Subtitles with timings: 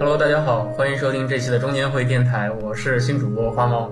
[0.00, 3.90] Hello，大家好，欢迎收听这期的中年会电台，我是新主播花猫。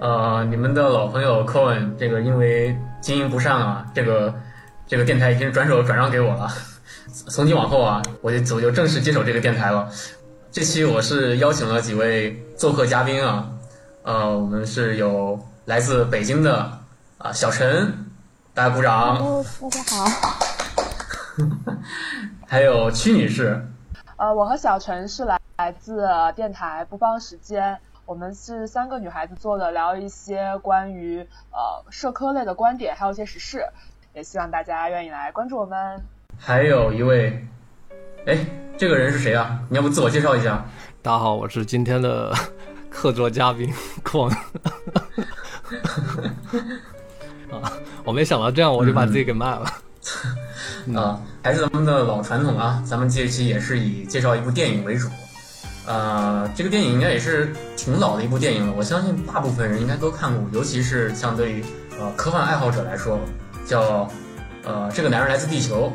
[0.00, 4.34] 呃，你们的老朋友 Cohen，这个因为经营不善啊，这个
[4.88, 6.48] 这个电台已经转手转让给我了。
[7.30, 9.88] 从今往后啊，我就我就正式接手这个电台了。
[10.50, 13.48] 这期我是邀请了几位做客嘉宾啊，
[14.02, 16.80] 呃，我们是有来自北京的
[17.18, 17.94] 啊小陈，
[18.52, 19.16] 大家鼓掌。
[19.18, 20.38] 哦，大家好。
[22.48, 23.64] 还有屈女士。
[24.20, 26.06] 呃，我和小陈是来来自
[26.36, 33.64] 电台不放时间，我们是三个女孩子做的，聊一些关于呃社科类的观点，还有一些时事，
[34.12, 36.02] 也希望大家愿意来关注我们。
[36.38, 37.42] 还有一位，
[38.26, 38.36] 哎，
[38.76, 39.58] 这个人是谁啊？
[39.70, 40.66] 你要不自我介绍一下？
[41.00, 42.30] 大家好，我是今天的
[42.92, 43.72] 客座嘉宾
[44.04, 44.28] 邝。
[47.50, 47.72] 啊，
[48.04, 49.64] 我没想到这样我就把自己给卖了。
[50.96, 55.08] 啊，还是咱们的老传统啊，咱们这期也是以介绍一部电影为主。
[55.86, 61.64] 呃，这个电影应该也是挺老的一部电影了，我相信大部分人应该都看过，尤其是相对于
[61.98, 63.18] 呃科幻爱好者来说，
[63.66, 64.08] 叫
[64.64, 65.92] 呃这个男人来自地球。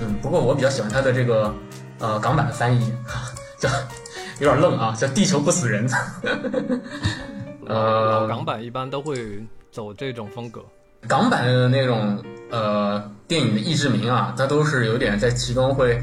[0.00, 1.54] 嗯，不过我比较喜欢他的这个
[1.98, 2.92] 呃港版的翻译，
[3.58, 3.68] 叫
[4.38, 5.88] 有点愣啊，叫地球不死人。
[7.66, 10.64] 呃，港版一般都会走这种风格。
[11.08, 16.02] 港版的那种呃电影的译制名啊，它都是有点在其中会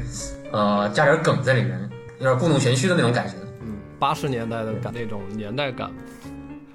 [0.52, 3.34] 呃加点梗在里面，有点故弄玄虚的那种感觉。
[3.60, 5.90] 嗯，八十年代的感那种年代感。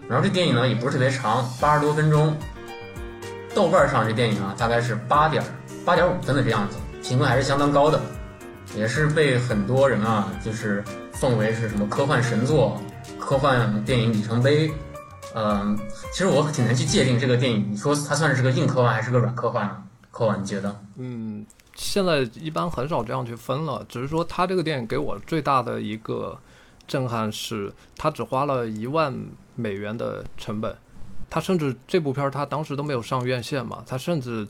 [0.08, 2.36] 然后这电影呢也不是特别长，八十多分钟。
[3.54, 5.44] 豆瓣上这电影啊大概是八点
[5.84, 8.00] 八点五分的这样子，评分还是相当高的，
[8.76, 12.80] 也是被很多人啊就是奉为是什么科幻神作、
[13.20, 14.72] 科幻电影里程碑。
[15.36, 15.78] 嗯，
[16.12, 19.84] 其实我挺难去界定这个电影，你说它算是个硬科幻还是个软科幻呢？
[20.10, 20.80] 科幻，你觉得？
[20.96, 26.38] 嗯，现在一般很少这样去分了，只是说它这个电影给我最大的一个
[26.88, 29.14] 震撼是，它只花了一万
[29.54, 30.76] 美元的成本，
[31.30, 34.48] 它甚至这部片儿它当时都没有上院线嘛，它甚至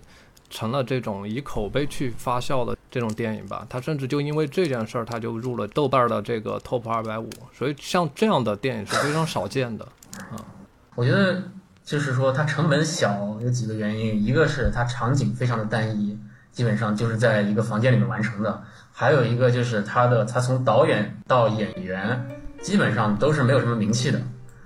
[0.49, 9.85] 成了这种以口碑去发酵的这种电影吧，它甚至就因为这件事儿，它就入了豆瓣的这个 Top 二百五，所以像这样的电影是非常少见的，
[10.31, 10.39] 啊。
[10.97, 11.39] 我觉得
[11.85, 16.17] 就是说它成本小有几个原因，一个是它场景非常的单一，
[16.51, 18.51] 基本上就是在一个房间里面完成的；
[18.91, 22.19] 还有一个就是它的它从导演到演员
[22.63, 24.19] 基本上都是没有什么名气的。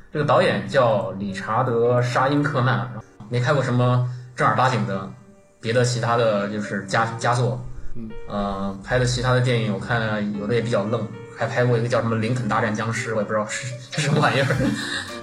[0.09, 2.89] 这个导演叫理查德·沙因克曼，
[3.27, 5.11] 没开过什么正儿八经的
[5.59, 7.61] 别的其他的就是佳佳作，
[7.95, 9.99] 嗯，呃，拍的其他的电影我看
[10.39, 11.05] 有的也比较愣，
[11.37, 14.47] 还拍过一个叫什么《林肯大战僵尸》，我也不知道是是什么玩意儿。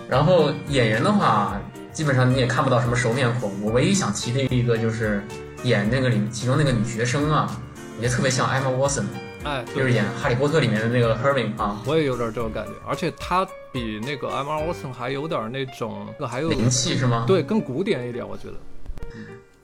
[0.09, 1.61] 然后演员的话，
[1.93, 3.53] 基本上你也看不到什么熟面孔。
[3.63, 5.23] 我唯一想提的一个就是
[5.65, 7.55] 演那个里其中那个女学生啊，
[7.97, 9.05] 我觉得特别像 Emma Watson，
[9.45, 11.83] 哎，就是演《哈利波特》里面的那个 Hermione 啊。
[11.85, 17.25] 我也有点这种感觉，而且她比那个 Emma Watson 还有点那种，还有灵气是吗？
[17.27, 18.55] 对，更古典一点，我觉得。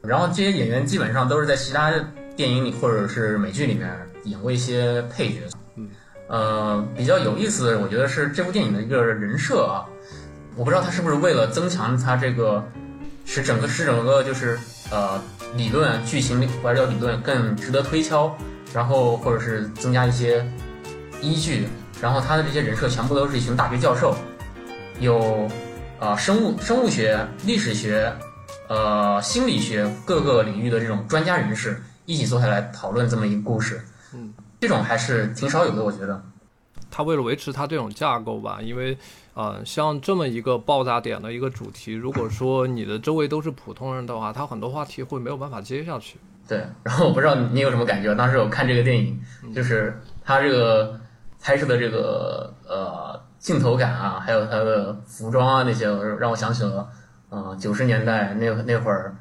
[0.02, 1.90] 然后这些演员基本上都是在其他
[2.36, 3.90] 电影里或者是美剧里面
[4.24, 5.40] 演过一些配角。
[5.76, 5.88] 嗯，
[6.28, 9.88] 呃，比较有意思的，我觉得是这部电影的一个人设啊。
[10.56, 12.64] 我不知道他是不是为了增强他这个，
[13.24, 14.58] 使整个使整个就是
[14.90, 15.20] 呃
[15.56, 18.32] 理论剧情或者叫理论更值得推敲，
[18.72, 20.46] 然后或者是增加一些
[21.20, 21.66] 依据，
[22.00, 24.14] 然后他的这些人设全部都是一群大学教授，
[25.00, 25.48] 有
[25.98, 28.12] 啊生物生物学、历史学、
[28.68, 33.80] 呃心理学各个领域的这种专家人士一起坐下来讨论这么一个故事，
[34.12, 36.22] 嗯，这种还是挺少有的，我觉得。
[36.94, 38.96] 他为了维持他这种架构吧，因为。
[39.36, 46.16] 呃，像这么一个爆炸点的一个主题，如果说你的周围都是普通人的话，他很多话题会没有办法接下去。
[46.46, 49.20] 对，然后我不知道你有什么感觉，当时我看这个电影，
[49.52, 51.00] 就是他这个
[51.40, 56.88] 拍摄的这个呃镜头感啊，还有他的服装啊那些，让我想起了
[57.28, 59.16] 呃九十年代那那会儿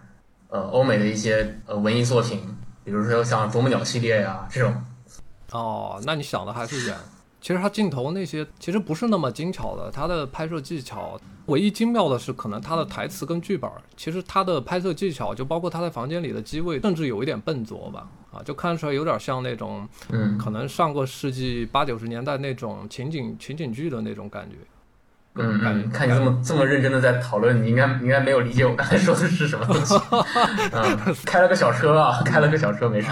[0.50, 2.40] 呃欧美的一些呃文艺作品，
[2.84, 4.72] 比如说像啄木鸟系列呀这种。
[5.50, 6.96] 哦，那你想的还是远。
[7.44, 13.69] 其实它镜头那些其实不是那么精巧的，它的拍摄技巧唯一精妙的是可能它的台词跟剧本。
[13.98, 24.56] 其实它的拍摄技巧就包括他在房间里的机位，甚至有一点笨拙吧，啊，就看出来有点像那种，嗯，可能上个世纪八九十年代那种情景情景剧的那种感觉。
[25.36, 29.94] 嗯嗯，看你这么这么认真的在讨论，你应该应该没有理解我刚才说的是什么东西。
[30.72, 33.10] 嗯，开了个小车啊，开了个小车没事。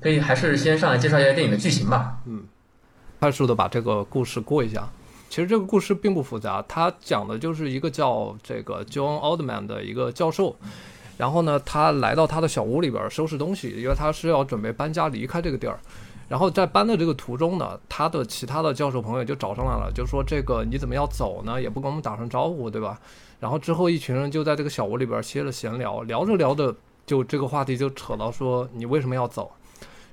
[0.00, 2.16] 可以还是先上来介绍一下电影的剧情吧。
[2.24, 2.42] 嗯。
[3.24, 4.86] 快速的把这个故事过一下，
[5.30, 10.54] 其实这个故事并不复杂，它讲的就是一个叫这个 John Oldman 的一个教授，
[11.16, 15.80] 然后呢，他来到他的小屋里边收拾东西，因为他是要准备搬家离开这个地儿，
[16.28, 21.58] 然后在搬的这个途中呢，他的其他的教授朋友就找上来了，就说这个你怎么要走呢？
[21.58, 23.00] 也不跟我们打声招呼，对吧？
[23.40, 29.50] 然后之后一群人就在这个小屋里边歇着闲聊，聊着聊着就这个话题就扯到说你为什么要走？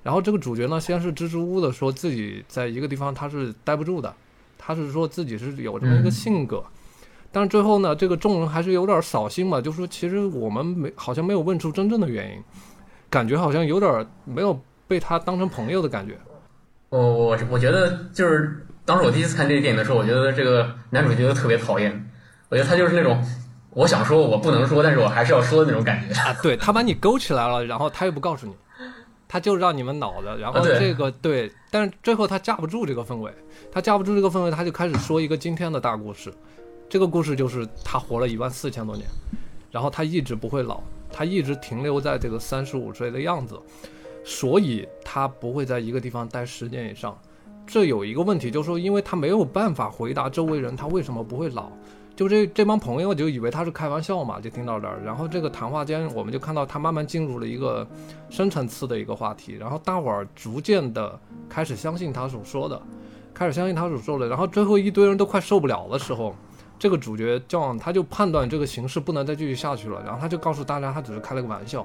[0.03, 4.11] 然后这个主角呢，先是支支吾吾的说自己在一个地方他是待不住的，
[4.57, 6.63] 他是说自己是有这么一个性格，
[7.31, 12.43] 但是最后呢，这个众人还是有点扫兴嘛，就说其实我们没好像没有问出真正的原因，
[13.09, 16.17] 感觉好像有点没有被他当成朋友的感觉。
[16.89, 22.09] 我我我觉得就是当时我第一次看这个电影的时候，我觉得这个男主角特别讨厌，
[22.49, 23.23] 我觉得他就是那种
[23.69, 26.13] 我想说我不能说，但是我还是要说的那种感觉。
[26.19, 28.53] 啊，对他把你勾起来了，然后他又不告诉你。
[29.31, 33.31] 他就让你们老了，然后这个对，但是最后他架不住这个氛围，
[33.71, 36.33] 他架不住这个氛围，他就开始说一个今天的大故事。
[36.89, 39.07] 这个故事就是他活了一万四千多年，
[39.71, 40.81] 然后他一直不会老，
[41.13, 43.57] 他一直停留在这个三十五岁的样子，
[44.25, 47.17] 所以他不会在一个地方待十年以上。
[47.65, 51.71] 这有一个问题，就是说，因为他没有办法回答周围人他为什么不会老。
[52.21, 57.87] 就这这帮朋友就以为他是开玩笑嘛，就听到这儿，然后这个谈话间我们就看到他慢慢进入了一个
[58.29, 61.19] 深层次的一个话题，然后大伙儿逐渐的
[61.49, 62.79] 开始相信他所说的，
[63.33, 66.35] 开始相信他所说的，然后最后一堆人都快受不了的时候，
[66.77, 71.83] 这个主角 John 他就判断这个形势不能再继续下去了，然后他就告诉大家他只是开了个玩笑，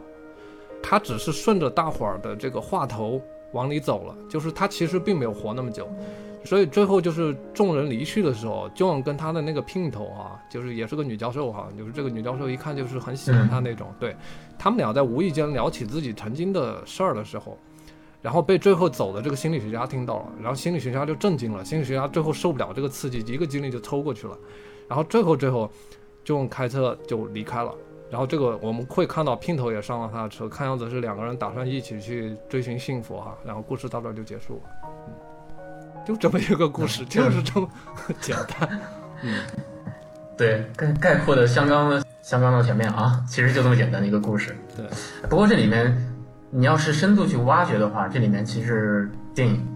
[0.83, 3.19] 他只是顺着大伙儿的这个话头
[3.55, 5.89] 往里走了，就是他其实并没有活那么久。
[6.47, 14.17] 所以最后就是众人离去的时候，John 跟他的那个姘头啊，就是也是个女教授哈、就是这个女教授一看就是很喜欢他那种，对
[14.57, 17.59] 他们俩在无意间聊起自己曾经的事儿的时候，
[18.23, 24.39] 然后被最后走的这个心理学家听到了，然后心理学家就震惊了，心理学家最后受不了这个刺激，一个精力就抽过去了，
[24.89, 25.71] 然后最后最后
[26.25, 27.75] ，John 开车就离开了。
[28.09, 33.37] 然后这个我们会看到姘头也上了他的车，看样子是两个人打算一起去追寻幸福哈。
[33.45, 34.86] 然后故事到这儿就结束了，嗯，
[36.07, 37.69] 就这么一个故事，就是这么
[38.21, 38.81] 简单。
[39.23, 39.39] 嗯
[40.39, 44.55] 对，概概括的相当的相当的全面啊，其实就这么简单的一个故事。
[44.77, 44.87] 对，
[45.31, 45.97] 不过这里面
[46.51, 49.67] 你要是深度去挖掘的话，这里面其实电影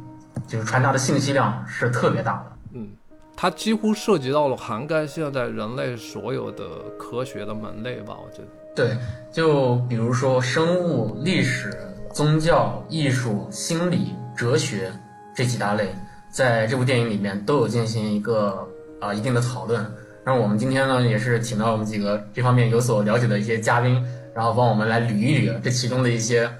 [0.46, 2.52] 就是传达的信息量是特别大的。
[2.74, 2.88] 嗯，
[3.34, 6.64] 它几乎涉及到了涵盖现在人类所有的
[6.98, 8.48] 科学的门类吧，我觉得。
[8.76, 8.96] 对，
[9.32, 11.74] 就比如说生物、历史、
[12.12, 14.92] 宗教、艺术、心理、哲学
[15.34, 15.94] 这几大类，
[16.30, 18.68] 在这部电影里面都有进行一个
[19.00, 19.84] 啊、一定的讨论。
[20.22, 24.04] 然后我们今天呢，也是请到我们几个这方面有所了解的一些嘉宾，
[24.34, 26.50] 然后帮我们来捋一捋这其中的一些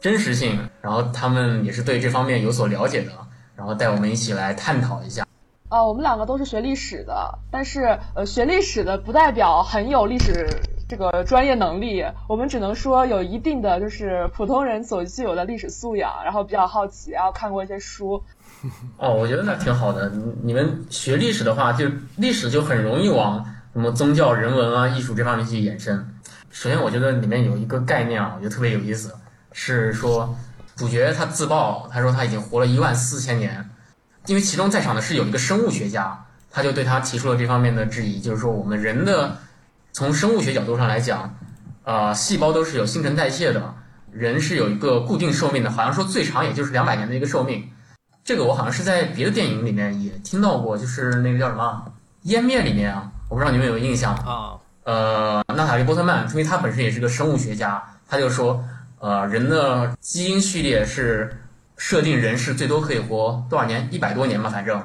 [0.00, 3.10] 真实性，然后他们也是对这方面有所了解的，
[3.56, 5.26] 然后带我们一起来探讨一下。
[5.68, 10.48] 呃，我们两个都是学历史的，但是呃，学历史的不代表很有历史
[10.88, 18.22] 这个专业能力，我们只能说有一定的就是普通人所具有的历史素养，然后比较好奇，然后看过一些书。
[18.98, 20.10] 哦，我觉得那挺好的。
[20.42, 25.96] 你们学历史的话，就历史就很容易往什么宗教、人文啊、艺术这方面去延伸。
[26.50, 29.14] 首先，我觉得里面有一个概念啊，我觉得特别有意思，
[29.52, 30.36] 是说
[30.74, 33.68] 主角他自曝，他说他已经活了一万四千年，
[34.26, 39.36] 因为其中在场的是有一个生物学家，他就对他提出了这方面的质疑，就是说我们人的
[39.92, 41.38] 从生物学角度上来讲，
[41.84, 43.74] 呃，细胞都是有新陈代谢的，
[44.10, 47.68] 人是有一个固定寿命的，好像说最长也就是两百年的一个寿命。
[48.28, 51.82] 这个我好像是在别的电影里面也听到过，就是那个叫什么
[52.30, 54.14] 《湮灭》里面啊，我不知道你们有没有印象。
[54.16, 54.52] 啊，
[54.84, 58.62] 呃，娜塔莉波特曼，因为她本身也是个生物学家，她就说，
[58.98, 61.40] 呃，人的基因序列是
[61.78, 64.78] 设定人是最多可以活多少年，一百多年吧，反正。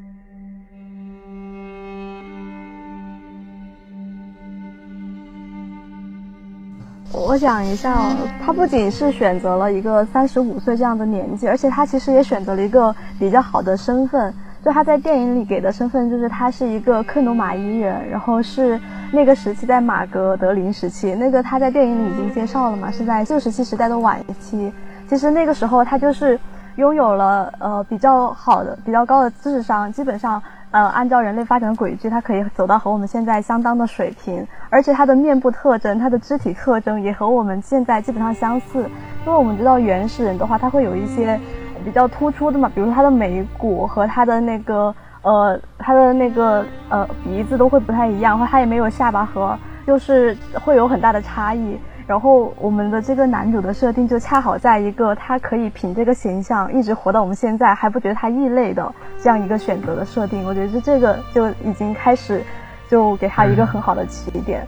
[7.14, 14.34] 我想一下哦，他不仅是选择了一个三十五岁这样的年纪，而且他其实也选择了一个比较好的身份。
[14.64, 18.80] 就他在电影里给的身份，就是他是一个克努马伊人，然后是
[19.12, 24.72] 那个时期在马格德林时期，那个他在电影里已经介绍了嘛，是在旧石器时代的晚期。
[25.08, 26.40] 其实那个时候他就是
[26.76, 30.42] 拥有了呃比较好的、比较高的知识上，基本上
[30.74, 38.80] 呃按照人类发展的轨迹，它可以走到和我们现在相当的水平，而且它的面部特征、它的肢体特征也和我们现在基本上相似。
[39.24, 41.38] 因为我们知道原始人的话，他会有一些
[41.84, 51.78] 比较突出的嘛，比如说他的眉骨和他的那个呃他的那个呃鼻子都会不太一样，或他也没有下巴颏，就是会有很大的差异。
[52.06, 62.42] 然后我们的这个男主的设定就恰好在一个他可以凭这个形象一直活到我们现在，还不觉得他异类的这样一个选择的设定，我觉得这个就已经开始
[62.90, 64.66] 就给他一个很好的起点。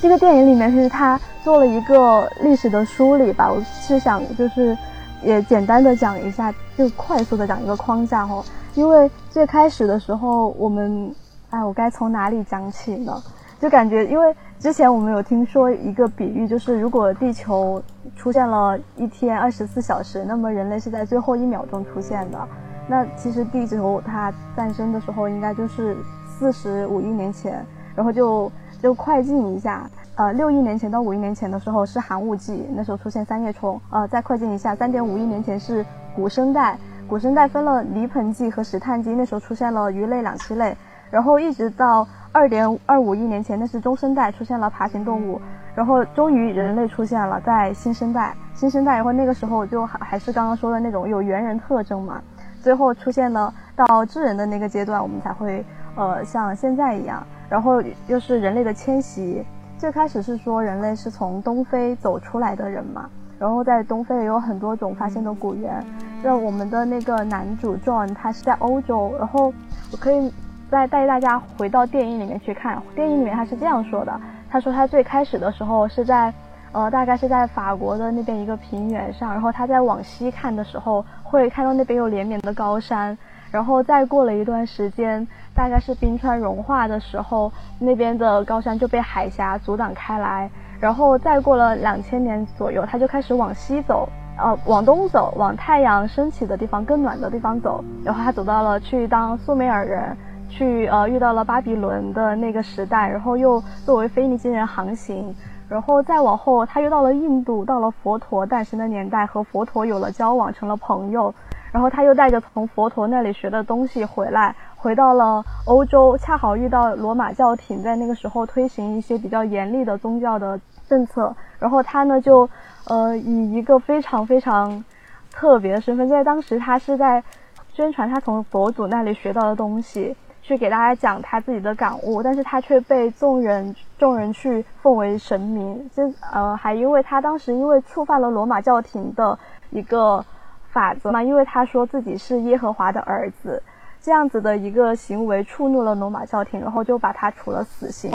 [0.00, 4.76] 这个电影里面是他做了一个历史的梳理吧，我是想就是
[5.22, 8.44] 也简单的讲一下，就快速的讲一个框架哈。
[8.74, 11.14] 因为最开始的时候，我们，
[11.50, 13.22] 哎，我该从哪里讲起呢？
[13.60, 17.82] 就感觉，因为之前我们有听说一个比喻，就是如果地球
[18.16, 22.48] 出现了一天二十四小时，那么人类是在最后一秒钟出现的。
[22.88, 25.96] 那其实地球它诞生的时候，应该就是
[26.26, 35.84] 四十五亿年前，然后就就快进一下，呃，六亿年前到五亿年前的时候是寒武纪，那时候出现三叶虫，呃，再快进一下，三点五亿年前是
[36.14, 40.76] 古生代，古生代分了泥盆纪和石炭纪，那时候出现了鱼类、两栖类，
[41.10, 45.40] 然后一直到二点二五亿年前，那是中生代，出现了爬行动物，
[45.72, 52.20] 然后终于人类出现了，在新生代，新生代，然后那个时候就还还是刚刚说的那种有猿人特征嘛。
[52.60, 55.64] 最后出现了到智人的那个阶段，我们才会
[55.94, 59.44] 呃像现在一样，然后又是人类的迁徙。
[59.78, 65.84] 最开始是说人类是从东非走出来的人嘛，然后在东非也有很多种发现的古猿。
[66.20, 69.52] 那我们的那个男主 John 他是在欧洲，然后
[69.92, 70.32] 我可以
[70.70, 76.32] 再带大家回到电影里面去看，电影里面他是这样说的，他说他最开始的时候是在。
[76.72, 83.16] 呃，大概是在法国的那边一个平原上，然后他在往西看的时候，会看到那边有连绵的高山，
[83.52, 100.16] 然后再过了一段时间，大概是冰川融化的时候，那边的高山就被海峡阻挡开来，然后再过了两千年左右，他就开始往西走，呃，往东走，往太阳升起的地方更暖的地方走，然后他走到了去当苏美尔人，
[100.56, 105.34] 去呃遇到了巴比伦的那个时代，然后又作为腓尼基人航行。
[105.68, 111.34] 然后再往后，他又到了印度，到了佛陀诞生的年代，和佛陀有了交往，成了朋友。
[111.72, 121.34] 然后他又带着从佛陀那里学的东西回来，回到了欧洲，恰好遇到罗马教廷在那个时候推行一些比较严厉的宗教的政策。
[121.58, 122.48] 然后他呢，就
[122.86, 124.84] 呃以一个非常非常
[125.32, 127.24] 特别的身份，在当时他是在
[127.72, 130.14] 宣传他从佛祖那里学到的东西。
[130.46, 139.38] 去给大家讲他自己的感悟，但是他却被众人众人去奉为神明，这呃还因为他当时因为触犯了罗马教廷的
[139.70, 140.22] 一个
[140.70, 143.62] 法则嘛，因为他说自己是耶和华的儿子，
[144.02, 148.12] 这样子的一个行为触怒了罗马教廷，然后就把他处了死刑。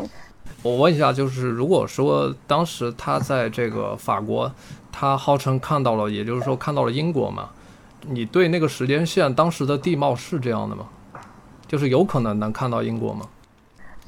[0.61, 4.51] 我问一下，就是如果说当时他在这个法国，
[4.91, 7.49] 他号称看到了，也就是说看到了英国嘛，
[8.07, 10.85] 你对那个时间线当时的地貌是这样的吗？
[11.69, 13.27] 就是有可能能看到英国吗？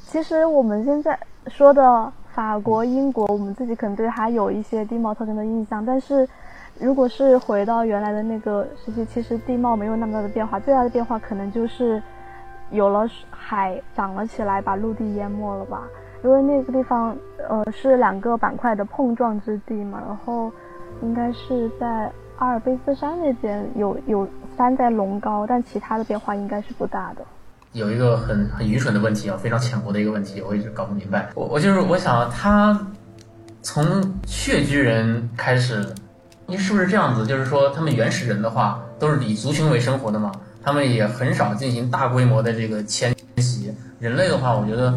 [0.08, 5.86] 其实我们现在说的法国、英国，我们自己可能对它有一些地貌特征的印象。
[5.86, 6.28] 但是，
[6.80, 10.60] 如果是回到原来的那个时期，其实地貌没有那么大的变化。
[10.60, 12.02] 最大的变化可能就是
[12.72, 15.84] 有了海涨了起来，把陆地淹没了吧？
[16.24, 17.16] 因为那个地方
[17.48, 20.02] 呃是两个板块的碰撞之地嘛。
[20.08, 20.52] 然后
[21.04, 24.28] 应该是在阿尔卑斯山那边有有
[24.58, 27.24] 山在隆高，但其他的变化应该是不大的。
[27.74, 31.30] 有一个很很愚蠢的问题啊，非常浅薄的一个问题，我一直搞不明白。
[31.36, 32.78] 我我就是我想，他
[33.62, 35.88] 从穴居人开始，
[36.48, 37.26] 你是不是这样子？
[37.26, 43.74] 就是说，他们原始人的话都是以族群为生活的嘛，他们也很少进行大规模的这个迁徙。
[44.00, 44.94] 人类的话，我觉得，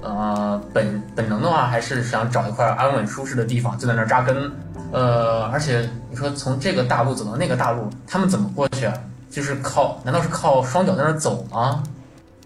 [0.00, 4.50] 呃，本本能的话还是想找一块安稳舒适的地方，就在那儿扎根。
[4.92, 8.94] 呃，而且你说从这个大陆走到那个大陆，他们怎么过去啊？
[9.28, 10.00] 就是靠？
[10.04, 11.82] 难道是靠双脚在那儿走吗？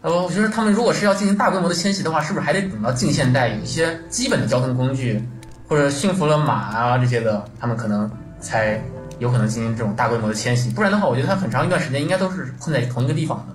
[0.01, 5.21] 呃，我觉得他们如果是要进行大规模的迁徙的话，是不是还得等到近现代有一些基本的交通工具，
[5.67, 8.09] 或者驯服了马啊这些的，他们可能
[8.41, 8.81] 才
[9.19, 10.71] 有可能进行这种大规模的迁徙。
[10.71, 13.55] 不然的话，我觉得他很长一段时间应该都是困在同一个地方的。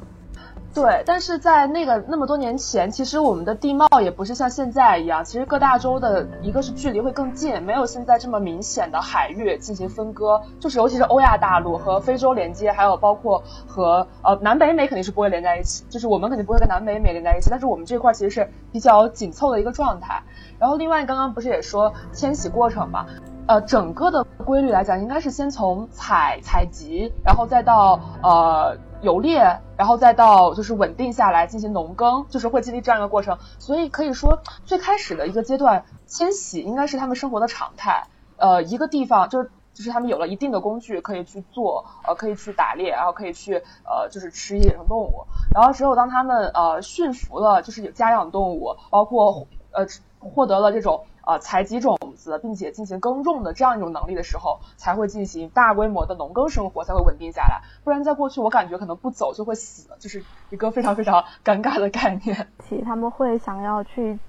[0.74, 20.24] 对，但是在那个那么多年前，其实我们的地貌也不是像现在一样，其实各大洲的一个是距离会更近，没有现在这么明显的海域进行分割，就是尤其是欧亚大陆和非洲连接，还有包括和呃南北美肯定是不会连在一起，就是我们肯定不会跟南北美连在一起，但是我们这块其实是比较紧凑的一个状态。
[20.58, 23.06] 然后另外刚刚不是也说迁徙过程嘛，
[23.46, 28.76] 呃，整个的规律来讲，应该是先从采采集，然后再到呃。
[29.04, 33.38] 游猎，然后再到就是稳定下来进行农耕，就是会经历这样一个过程。
[33.60, 38.08] 所以可以说，最开始的一个阶段，迁徙应该是他们生活的常态。
[38.38, 45.26] 呃，一个地方就是就是他们有了一定的工具可以去做，呃，可以去打猎，然后可以去呃就是吃野生动物。
[45.54, 49.86] 然后只有当他们呃驯服了就是有家养动物，包括呃
[50.20, 51.04] 获得了这种。
[51.26, 57.62] 呃，采集种子并且进行耕种的这样一种能力的时候，才会进行大规模的农耕生活，才会稳定下来。
[57.84, 62.48] 不然在过去，我感觉可能不走就会死，就是一个非常非常尴尬的概念。
[62.84, 64.20] 他们会想要去，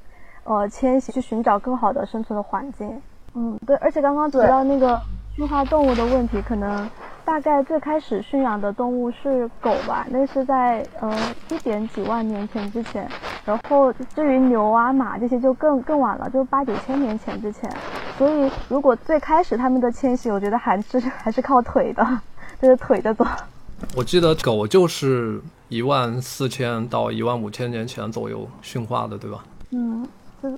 [0.45, 3.03] 呃，迁徙去寻找更好的生存的环境。
[3.35, 3.77] 嗯，对。
[3.79, 5.01] 而且刚刚提到那个
[5.35, 6.89] 驯化动物的问题，可能
[7.25, 11.11] 大概最开始驯养的动物是狗吧，那是在呃
[11.51, 13.09] 一点几万年前之前。
[13.45, 17.71] 然后至于牛啊马这些就更更晚了，就八九千年前之前。
[18.17, 22.07] 所以如果最开始他们的迁徙，我觉得还是还是靠腿的，
[22.61, 23.27] 就是腿的走。
[23.97, 29.45] 我记得狗就是一万四千到一万五千年前左右驯化的，对吧？
[29.71, 30.07] 嗯。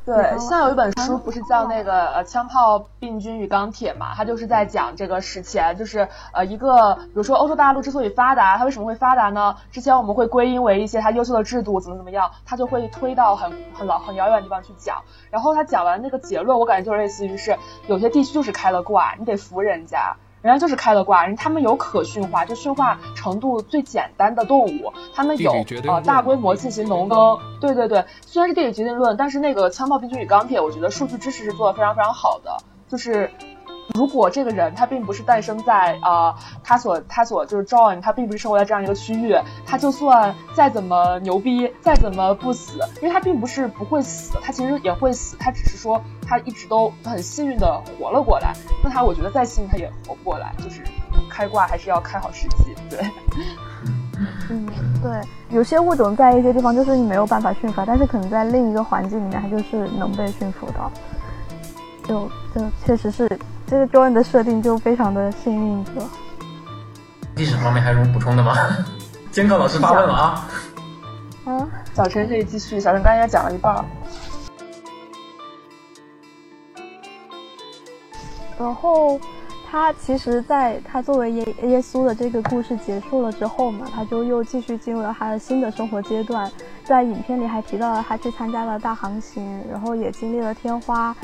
[0.05, 9.57] 对，像有一本书不是叫那个呃枪炮、病菌与钢铁嘛，它就是在讲这个史前，就是呃一个，比如说欧洲大陆之所以发达，它为什么会发达呢？
[9.71, 15.02] 之前我们会归因为一些它优秀的制度怎么怎么样，它就会推到很很老很遥远的地方去讲。
[15.31, 20.16] 然后他讲完那个结论，我感觉就类似于是有些地区就是开了挂，你得服人家。
[20.43, 25.52] 人家就是开了挂，人他们有可驯化，就驯化程度最简单的动物，他们有
[25.88, 27.38] 呃大规模进行农耕。
[27.61, 33.31] 对对对，虽然是地理决定论，但是那个枪炮、病菌与钢铁，我觉得数据支持是做的非常非常好的，就是。
[33.95, 48.52] 如果这个人他并不是诞生在啊，他所他所就是 join，他并不是生活在这样一个区域，他就算再怎么牛逼，再怎么不死，因为他并不是不会死，他其实也会死，他只是说他一直都很幸运的活了过来。
[48.83, 50.83] 那他我觉得再幸运他也活不过来，就是
[51.31, 53.00] 开挂还是要开好时机，对。
[54.50, 54.66] 嗯，
[55.02, 60.90] 对，有些物种在一些地方就是你没有办法驯服，但是可能在另一个环境里面它就是能被驯服的，
[62.09, 63.38] 就就确实是。
[63.66, 65.92] 这个 Joan 的设定就非常的幸运者。
[67.35, 68.54] 历史方面还有什么补充的吗？
[69.30, 70.49] 监考老师发问了啊。
[71.44, 72.80] 啊，小陈可以继续。
[72.80, 73.85] 小陈刚才讲了一半。
[78.58, 79.20] 然后
[79.70, 86.50] 他其实，在他作为耶耶稣的这个故事结束了之后嘛，他就又继续进入了他的新的生活阶段。
[86.85, 91.14] 在影片里还提到了他去参加了大航行，然后也经历了天花。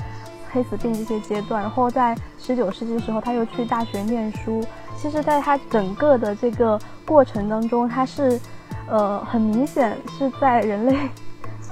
[0.52, 4.62] 黑死病这些阶段，然后在十九世纪的时候，他又去大学念书。
[4.96, 8.38] 其实，在他整个的这个过程当中，他是，
[8.86, 10.96] 呃，很明显是在人类。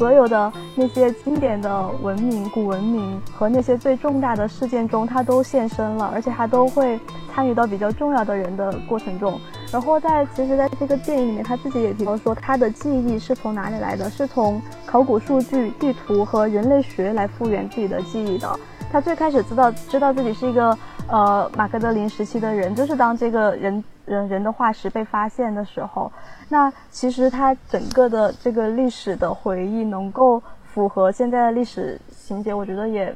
[0.00, 6.98] 所有的那些经典的文明、古文明和那些最重大的事件中，他都现身了，而且他都会
[7.34, 9.38] 参与到比较重要的人的过程中。
[9.70, 14.08] 然后在其实，在这个电影里面，他自己也提到说，他的记忆是从哪里来的？
[14.08, 18.48] 是从考古数据、地图和人类学来复原自己的记忆的。
[18.90, 20.76] 他最开始知道知道自己是一个
[21.08, 26.10] 呃马格德林时期的人，就是当这个人人人的化石被发现的时候。
[26.48, 33.14] 那其实他整个的这个历史的回忆能够符合现在的历史情节，我觉得也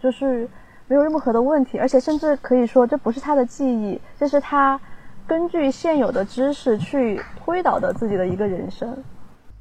[0.00, 0.48] 就是
[0.88, 4.78] 没有任何的问题，而且甚至可以说这不是他的记忆，这是他
[5.26, 8.96] 根据现有的知识去推导的自己的一个人生。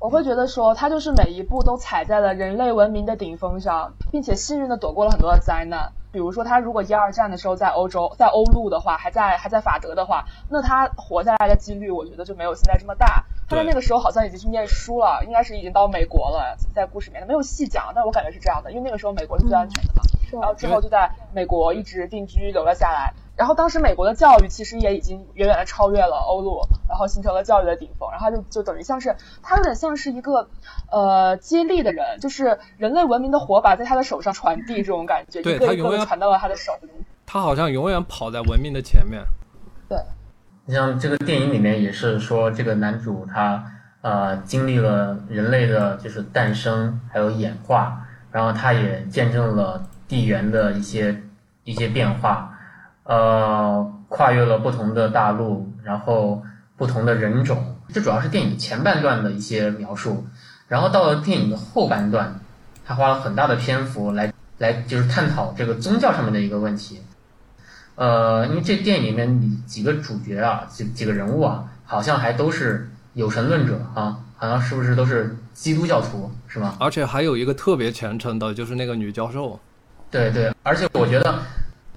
[0.02, 5.92] 我会觉得说他就是每一步都踩在了人类文明的顶峰上，并且幸运的躲过了很多的灾难。
[6.12, 13.24] 比如说，他如果一二战的时候在欧洲，在欧陆的话，还在还在法德的话，那他活下来的几率，我觉得就没有现在这么大。
[13.48, 20.02] 他在那个时候好像已经去念书了，应该是已经到美国了，在故事里面没有细讲，但我感觉是这样的，因为那个时候美国是最安全的嘛。
[20.32, 23.14] 然后之后就在美国一直定居留了下来。
[23.42, 28.08] 然后当时美国的教育其实也已经远远的超越了欧陆，然后形成了教育的顶峰。
[28.12, 30.48] 然后就就等于像是他有点像是一个
[30.92, 36.90] 呃接力的人，就是人类文明的火把在他的手上传递这种感觉，一个一个传到了他的手里。
[37.26, 39.24] 他好像永远跑在文明的前面。
[39.90, 39.98] 对，
[40.68, 43.66] 你像这个电影里面也是说，这个男主他
[44.02, 51.24] 呃经历了人类的就是诞生还有演化，然后他也见证了地缘的一些
[51.64, 52.50] 一些变化。
[53.12, 56.42] 呃，跨越了不同的大陆，然后
[56.78, 60.26] 不同的人种，这主要是电影前半段的一些描述。
[60.70, 62.40] 然后到了电影的后半段，
[62.86, 67.02] 他花了很大的篇幅来来就是探讨这个宗教上面的一个问题。
[67.96, 76.78] 呃，因为这电影里面几个主角啊，几几个人物啊，好像还都是有神论者啊，好像是不是都是基督教徒是吗？
[76.80, 79.60] 而且还有一个特别虔诚的，就是那个女教授。
[80.10, 81.38] 对对，而且我觉得。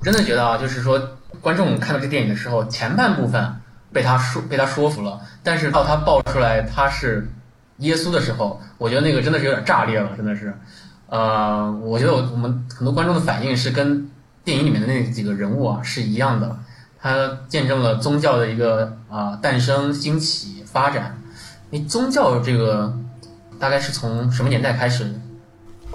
[0.05, 1.01] 真的觉得啊，就是说，
[1.41, 3.57] 观众看到这电影的时候，前半部分
[3.91, 7.27] 被他说被他说服了，但是到他爆出来他是
[7.79, 10.55] 耶稣的时候，我觉得那个真的是有点炸裂了，真的是。
[11.09, 14.11] 呃，我觉得我我们很多观众的反应是跟
[14.45, 16.59] 电影里面的那几个人物啊是一样的，
[17.01, 21.19] 他见证了宗教的一个啊诞生、兴起、发展。
[21.71, 22.95] 你宗教这个
[23.59, 25.15] 大概是从什么年代开始？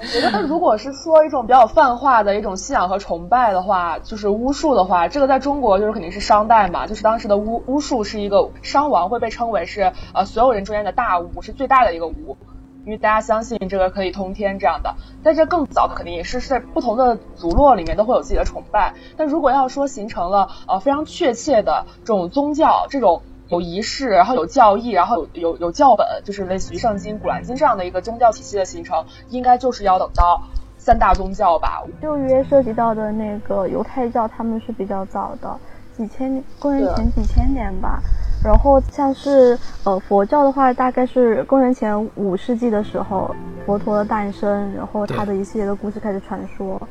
[0.02, 12.38] 我觉得，如果是说一种比较泛化的一种信仰和崇拜的话，就是巫术的话，这个在中国就是肯定是商代嘛，就是当时的巫巫术是一个商王会被称为是呃所有人中间的大巫，是最大的一个巫。
[12.86, 14.96] 因为大家相信这个可以通天这样的。
[15.22, 18.96] 在这更早，肯定也是在不同的族落里面都会有自己的崇拜。
[19.18, 30.42] 但如果要说形成了呃非常确切的这种宗教，这种有仪式，然后有教义，然后有有有教本，就是类似于圣经、古兰经这样的一个宗教体系的形成，应该就是要等到
[30.78, 31.84] 三大宗教吧。
[32.02, 35.60] 六约涉及到的那个犹太教，他们是比较早的，
[35.98, 38.00] 几千公元前几千年吧。
[38.42, 43.36] 然后像是呃佛教的话，大概是公元前五世纪的时候，
[43.66, 46.82] 佛陀的诞生，然后他的一系列的故事开始传说。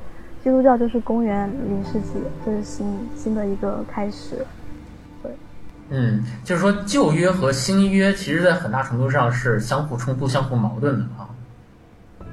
[0.45, 4.45] 基督教就是公元零世纪，这是新新的一个开始。
[5.91, 11.29] 嗯，就是说旧约和新约，其实在很大程度上是相互冲突、相互矛盾的啊。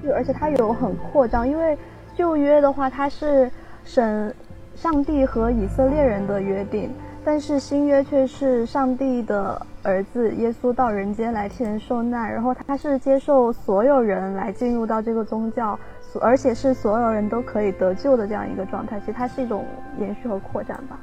[0.04, 1.78] 就，而且它有很扩张，因为
[2.16, 3.50] 旧约的话，它是
[3.84, 4.34] 神、
[4.76, 6.92] 上帝和以色列人的约定。
[7.28, 15.80] 但是新约却是上帝的儿子耶稣到人间来替人受难，然后他是接受所有人来进入到这个宗教，
[16.22, 19.00] 而且是所有人都可以得救的这样一个状态。
[19.00, 19.66] 其实它是一种
[20.00, 21.00] 延续和扩展吧。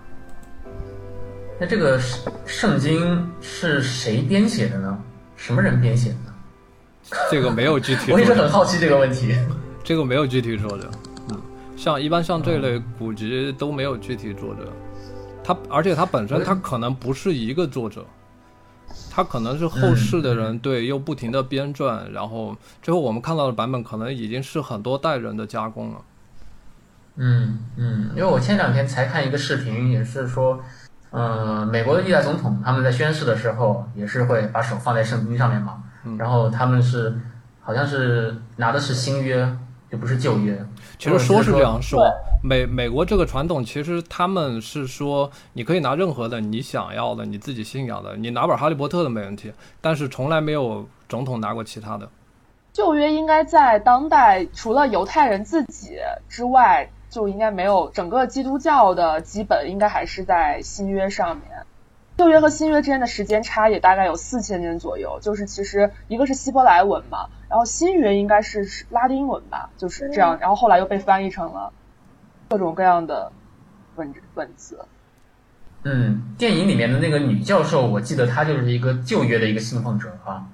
[1.63, 1.97] 那这个
[2.45, 4.99] 圣经是谁编写的呢？
[5.37, 7.17] 什么人编写的？
[7.31, 8.11] 这个没有具体。
[8.11, 9.33] 我一直很好奇这个问题。
[9.85, 10.91] 这个没有具体作者。
[11.31, 11.41] 嗯，
[11.77, 14.73] 像一般像这类古籍都没有具体作者。
[15.45, 18.05] 他而且他本身他可能不是一个作者，
[19.09, 26.03] 他可能是后世的人对又不停的编撰，然后最后我们看到的版本可能已经是很多代人的加工了。
[27.15, 30.59] 嗯嗯，因为我前两天才看一个视频，也是说，
[31.13, 35.85] 呃，美国的历代总统他们在宣誓的时候也是会把手放在圣经上面嘛，
[36.19, 37.17] 然后他们是
[37.61, 39.57] 好像是拿的是新约。
[39.93, 40.59] 就不是旧约，
[40.99, 42.03] 其实说是这样说。
[42.43, 52.09] 美美国这个传统，其实他们是说，你可以拿任何的你想要的、你自己信仰的，你拿本《哈利波特》的没问题，但是从来没有总统拿过其他的。
[52.73, 61.45] 旧约应该在当代，除了犹太人自己之外，就应该没有整个基督教的基本，应该还是在新约上面。
[62.17, 71.71] 旧约和新约之间的时间差也大概有四千年左右，就是其实一个是希伯来文嘛，然后新约应该是拉丁文吧，就是这样，然后后来又被翻译成了
[72.49, 73.31] 各种各样的
[73.97, 74.87] 文文字。
[75.85, 80.47] 嗯，电影里面的那个女教授，我记得她就是一个旧约的一个信奉者啊，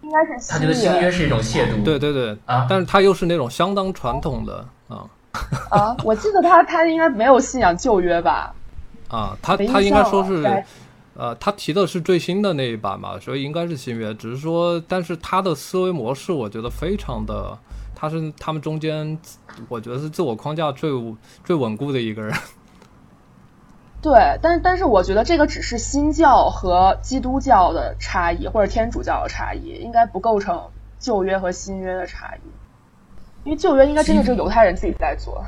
[0.00, 2.38] 应该是她觉得新约是一种亵渎，对对对。
[2.46, 5.04] 啊，但是她又是那种相当传统的啊
[5.70, 8.54] 啊，我记得他他应该没有信仰旧约吧？
[9.08, 10.64] 啊，他他应该说是。
[11.14, 14.14] 呃，他提的是最新的那一版嘛，所以应该是新约。
[14.14, 17.58] 只是说，但是他的思维模式，我觉得非常的，
[17.94, 19.18] 他是他们中间，
[19.68, 20.90] 我觉得是自我框架最
[21.44, 22.34] 最稳固的一个人。
[24.00, 32.40] 对，但是但是，我觉得这个只是新教和基督教的差异，或者天主教的差异，应该不构成旧约和新约的差异。
[33.44, 35.44] 因为旧约应该真的是犹太人自己在做。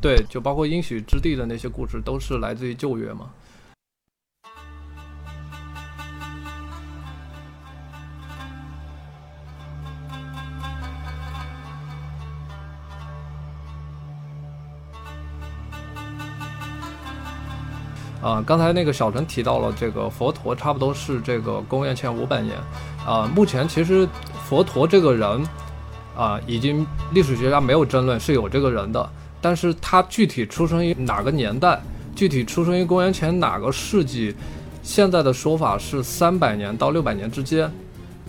[0.00, 3.30] 对，就包括应许之地的那些故事，都是来自于旧约嘛。
[18.22, 22.56] 啊，刚才那个小陈提到了这个佛陀，差不多是这个公元前五百年。
[23.06, 24.08] 啊，目前其实
[24.44, 25.44] 佛陀这个人，
[26.16, 29.08] 啊，已经历史学家没有争论是有这个人的，
[29.40, 31.80] 但是他具体出生于哪个年代，
[32.14, 34.34] 具体出生于公元前哪个世纪，
[34.82, 37.70] 现在的说法是三百年到六百年之间。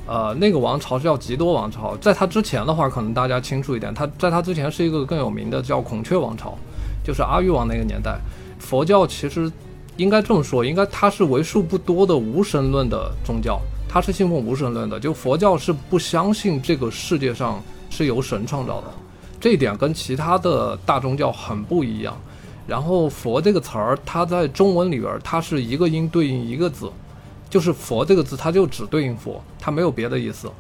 [0.06, 6.58] 呃，那个王朝是叫吉多王朝，在他之前的话，可能大家清楚一点，他在他之前是一个更有名的叫孔雀王朝，
[7.04, 8.20] 就是阿育王那个年代。
[8.60, 9.52] 佛教其实。
[9.98, 15.00] 应该这么说，应该它是为数不多的无神论的宗教，它是信奉无神论的。
[15.00, 17.60] 就佛教是不相信这个世界上
[17.98, 18.88] 是由神创造的，
[19.40, 22.16] 这一点跟其他的大宗教很不一样。
[22.68, 26.92] 然后“佛”这个词儿，它在中文里边，它是一个音对应一个字，
[27.50, 30.52] 就是“佛”这个字，它就只对应佛，它没有别的意思。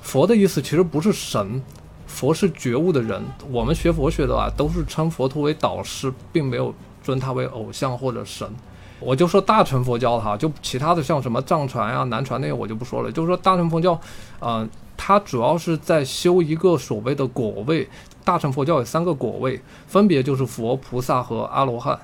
[0.00, 1.60] 佛的意思其实不是神，
[2.06, 3.20] 佛是觉悟的人。
[3.50, 6.72] 我们学佛学的啊，都是称佛陀为导师，并没有。
[7.04, 8.48] 尊他为偶像或者神，
[9.00, 13.10] 我就说大乘佛教哈，就其他的像什么藏传啊、南传那些我就不说了。
[13.10, 14.00] 就是说大乘佛教，
[14.38, 14.64] 呃，
[14.96, 17.88] 它主要是在修一个所谓的果位。
[18.24, 21.98] 大乘佛教有三个果位，分别就是佛、菩萨和阿罗汉。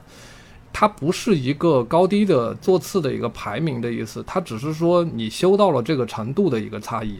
[0.72, 7.18] 它不是一个高低的座次的一个排名的意思，它只是说你修到了这个程度的一个差异。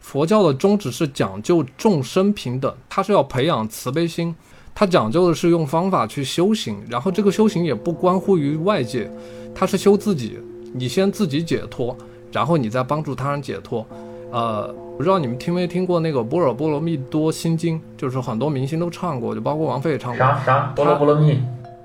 [0.00, 4.34] 佛教的宗旨是讲究众生平等，它是要培养慈悲心。
[4.74, 9.10] 它讲究的是用方法去修行，然后这个修行也不关乎于外界，
[9.54, 10.38] 它是修自己。
[10.72, 11.96] 你先自己解脱，
[12.30, 13.84] 然后你再帮助他人解脱。
[14.32, 20.18] 呃，不知道你们听没听过那个《般若波罗蜜多心经》，就是很多明星都唱过，就包括王菲也唱过。
[20.18, 20.72] 啥啥？
[20.76, 21.42] 波罗波罗蜜？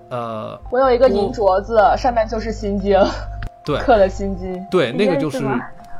[0.09, 2.99] 呃，我有一个银镯子，上面就是心经，
[3.65, 4.63] 对，刻的心经。
[4.69, 5.43] 对，那个就是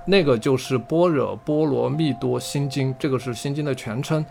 [0.05, 4.23] 那个就是《般若波罗蜜多心经》，这个是心经的全称。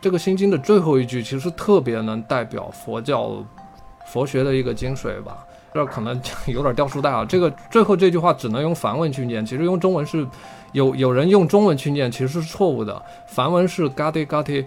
[0.00, 3.32] 这个心经的最后一句其实特别能代表佛教
[4.06, 5.38] 佛学的一个精髓吧。
[5.74, 7.24] 这可能有点掉书袋啊。
[7.28, 10.24] 这个最后这句话只能用梵文去念，其实用中文是
[10.72, 13.00] 有有人用中文去念，其实是错误的。
[13.26, 14.64] 梵文是 gati gati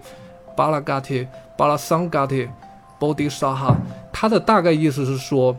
[0.55, 2.47] b a l a gati b a l a s a n gati
[2.99, 3.75] bodhisattva，
[4.11, 5.55] 它的大概意思是说，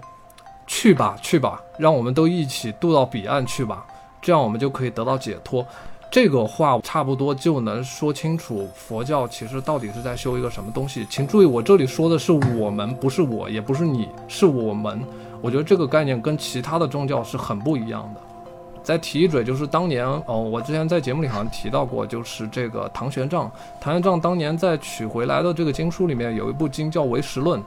[0.66, 3.86] 去吧去吧，让我们都一起渡到彼岸去吧，
[4.20, 5.64] 这样我们就可以得到解脱。
[6.10, 11.06] 这个话差不多就能说清楚佛教其实到底是在修一个什么东西。
[11.08, 15.00] 请注意，我这里说的是我们，不是我，也不是你，是我们。
[15.40, 18.20] 我觉得这个概念跟其他的宗教是很不一样的。
[18.82, 23.48] 再提一嘴，就是当年哦，我之前在节目里好像提到过，就是这个唐玄奘，
[23.80, 27.60] 唐玄奘当年在取回来的这个经书里面有一部经叫《唯识论》，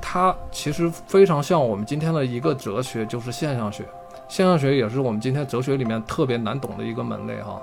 [0.00, 3.84] 它其实非常像我们今天的一个哲学，就是现象学。
[4.28, 7.60] 现象学也是我们今天哲学里面特别难懂的一个门类哈。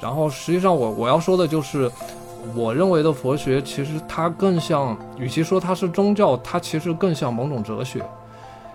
[0.00, 1.90] 然后实际上我我要说的就是，
[2.54, 8.02] 我认为的佛学其实它更像，与其说它是宗教，它其实更像某种哲学。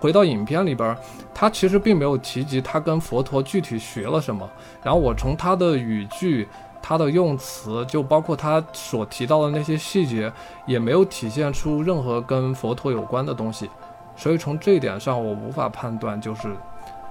[0.05, 0.95] 回到影片里边，
[1.33, 4.47] 他其实并没有提及他跟佛陀具体学了什么。
[4.83, 6.47] 然后我从他的语句、
[6.79, 10.31] 他的用词，就包括他所提到的那些细节，
[10.67, 13.67] 也没有体现出任何跟佛陀有关的东西。
[14.15, 16.49] 所以从这一点上，我无法判断就是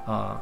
[0.06, 0.40] 啊、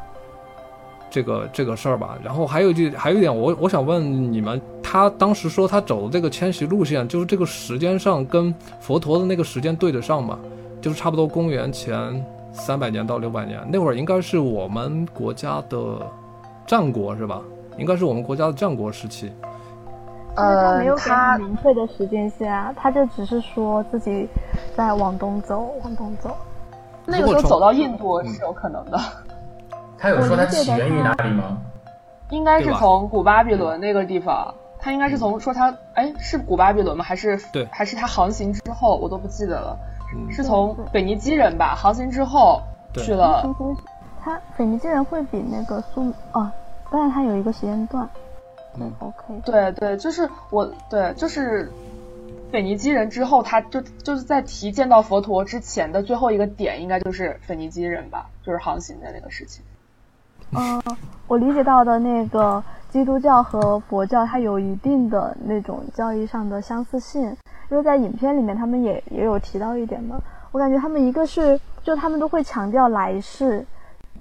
[1.11, 2.19] 这个这个事儿吧。
[2.23, 10.39] 然后还有一句，还有一点，我我想问你们，他当时说他走的这个迁徙路线，就是这个时间上跟佛陀的那个时间对得上吗？
[10.83, 16.07] 就是差不多公元前三百年到六百年，那会儿应该是我们国家的
[16.67, 17.41] 战国是吧？
[17.79, 19.33] 应该是我们国家的战国时期。
[20.35, 24.29] 呃他没有他明确的时间线啊，他就只是说自己
[24.77, 26.37] 在往东走，往东走。
[27.05, 28.99] 那个时候走到印度是有可能的，
[29.99, 31.59] 他有说他起源于哪里吗？
[32.31, 34.55] 应该是从古巴比伦那个地方。
[34.79, 37.05] 他应该是从说他哎是古巴比伦吗？
[37.05, 39.92] 还是对还是他航行之后我都不记得了，嗯，
[40.31, 42.63] 是从腓尼基人吧航行之后
[42.95, 43.43] 去了
[44.23, 46.51] 他腓尼基人会比那个苏哦，
[46.91, 48.09] 但是他有一个时间段。
[48.75, 49.41] 对嗯，OK。
[49.45, 51.71] 对对，就是我对，就是
[52.51, 59.65] 腓尼基人之后，他就就是在提见到佛陀之前的最后一个点，应该就是腓尼基人吧，就是航行的那个事情。
[60.55, 60.83] 嗯，
[61.27, 67.35] 我理解到的那个基督教和佛教，它有一定的那种教义上的相似性，
[67.71, 70.21] 因为在影片里面他们也也有提到一点嘛。
[70.51, 73.65] 我感觉他们一个是，就他们都会强调来世，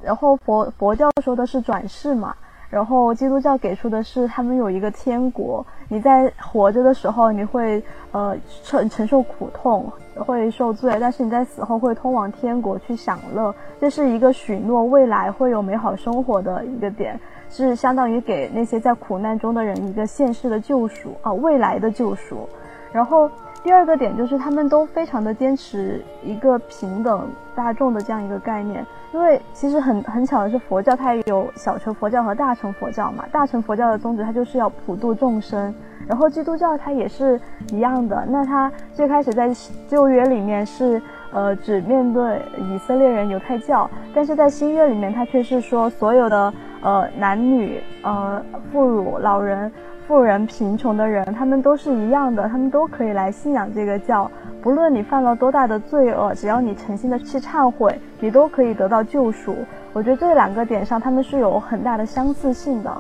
[0.02, 2.34] 然后佛佛教说的是转世嘛，
[2.72, 22.48] 然后基督教给出的是他们有一个天国，你在活着的时候你会呃承承受苦痛，会受罪，但是你在死后会通往天国去享乐，这是一个许诺未来会有美好生活的一个点，是相当于给那些在苦难中的人一个现世的救赎啊，未来的救赎。
[22.94, 23.30] 然后
[23.63, 33.24] 第二个点就是他们都非常的坚持一个平等大众的这样一个概念，因为其实很很巧的是，佛教它也有小乘佛教和大乘佛教嘛。
[33.32, 35.74] 大乘佛教的宗旨它就是要普度众生，
[36.08, 37.39] 然后基督教它也是
[37.71, 38.26] 一样的。
[38.28, 39.52] 那它最开始在
[39.88, 41.00] 旧约里面是
[41.32, 49.71] 呃只面对以色列人犹太教，但是在新约里面它却是说所有的呃男女呃妇孺老人。
[50.12, 54.30] 富人、贫穷的人，他们都是一样的，他们都可以来信仰这个教。
[54.62, 59.56] 不论你犯了多大的罪恶，只要你诚心的去忏悔，你都可以得到救赎。
[59.93, 62.93] 我觉得这两个点上，他们是有很大的相似性的，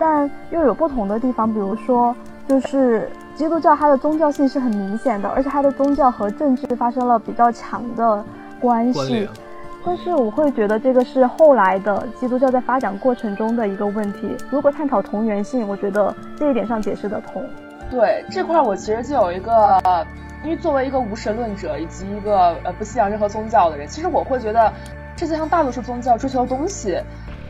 [0.00, 1.48] 但又有不同的地方。
[1.48, 2.12] 比如说，
[2.48, 8.24] 就是基督教它的宗教性是很明显的，而且它的宗教和政治发生了比较强的
[8.58, 9.28] 关系。
[9.84, 14.36] 但是我会觉得这个是后来的基督教在发展过程中的一个问题。
[14.50, 17.42] 如果探讨同源性，我觉得这一点上解释得通。
[17.90, 19.80] 对这块，我其实就有一个，
[20.44, 24.70] 因为作为一个无神论者以及一个呃不信仰任何宗教的人，其实我会觉得，
[25.16, 27.00] 世界上大多数宗教追求的东西，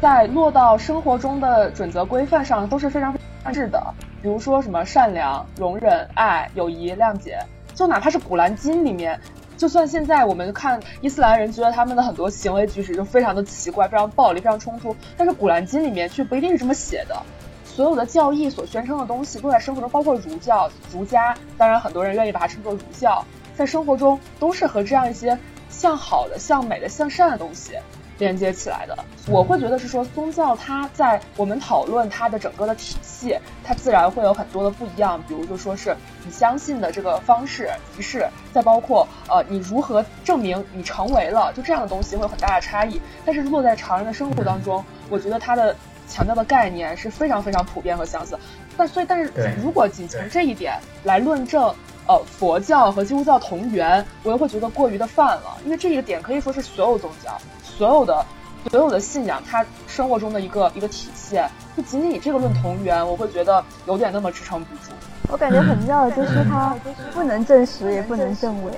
[0.01, 3.83] 在落到生活中的准则规范上都是非常非常一致的。
[4.23, 7.39] 比如说什么善良、容忍、爱、友谊、谅解，
[7.75, 9.19] 就哪怕是《古兰经》里面。
[9.59, 17.23] 就算现在我们看伊斯兰人觉得他们的很多行为举止就非常的奇怪、非常暴力、非常冲突，但是《古兰经》里面却不一定是这么写的。
[17.65, 23.25] 所有的教义所宣称的东西，都在生活中，包括儒教、儒家，当然很多人愿意把它称作儒教，
[23.57, 25.37] 在生活中都是和这样一些
[25.69, 27.73] 向好的、向美的、向善的东西。
[28.19, 28.97] 连接起来的。
[29.27, 35.23] 我会觉得是说，宗教它在我们讨论它的整个的体系，它自然会有很多的不一样。
[35.29, 43.01] 比如就说是你相信的这个方式、仪式，再包括呃你如何证明你成为了，就这样的东西会有很大的差异。
[43.25, 45.75] 但是落在常人的生活当中，我觉得它的
[46.09, 48.39] 强调的概念是非常非常普遍和相似。
[48.77, 51.75] 但所以，但是如果仅从这一点来论证，
[52.07, 57.37] 呃，佛教和基督教同源，我又会觉得过于的泛了，因为这一个点可以说是所有宗教、
[57.79, 58.27] 所有的、
[58.73, 61.49] 所有的信仰，它生活中的一个一个体现。
[61.77, 64.91] 就仅仅以这个论同源，我会觉得有点那么支撑不住。
[65.29, 66.77] 我感觉很妙的就是它
[67.15, 68.73] 不能证实，也不能证伪。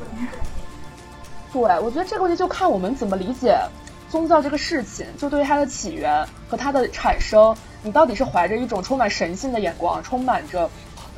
[1.50, 3.58] 对，我觉得这个问题就看我们怎么理解
[4.10, 7.56] 宗教这个事情，就对于它的起源和它的产生。
[7.82, 10.68] 你到底是怀着一种充满神性的眼光，充满着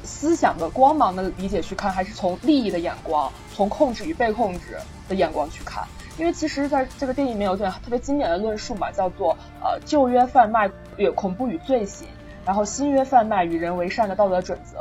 [0.02, 5.84] 思想的光芒的理解去看，还是从利益的眼光，从控制与被控制的眼光去看？
[6.18, 12.06] 因为其实在这个电影里面有一段特别经典的论述嘛，叫做呃旧约贩卖与恐怖与罪行，
[12.44, 14.78] 然后新约贩卖与人为善的道德准则。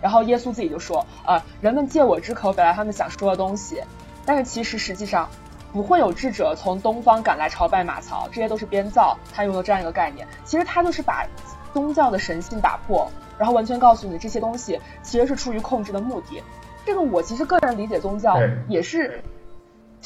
[0.00, 3.80] 然后耶稣自己就说啊，人们借我之口表达他们想说的东西，
[4.26, 5.28] 但是其实实际上。
[5.72, 9.18] 不会有智者从东方赶来朝拜马槽，这些都是编造。
[9.34, 11.26] 他用了这样一个概念，其实他就是把
[11.72, 16.42] 宗教的神性打破，然后完全告诉你这些东西其实是出于控制的目的。
[16.86, 19.22] 这个我其实个人理解宗教也是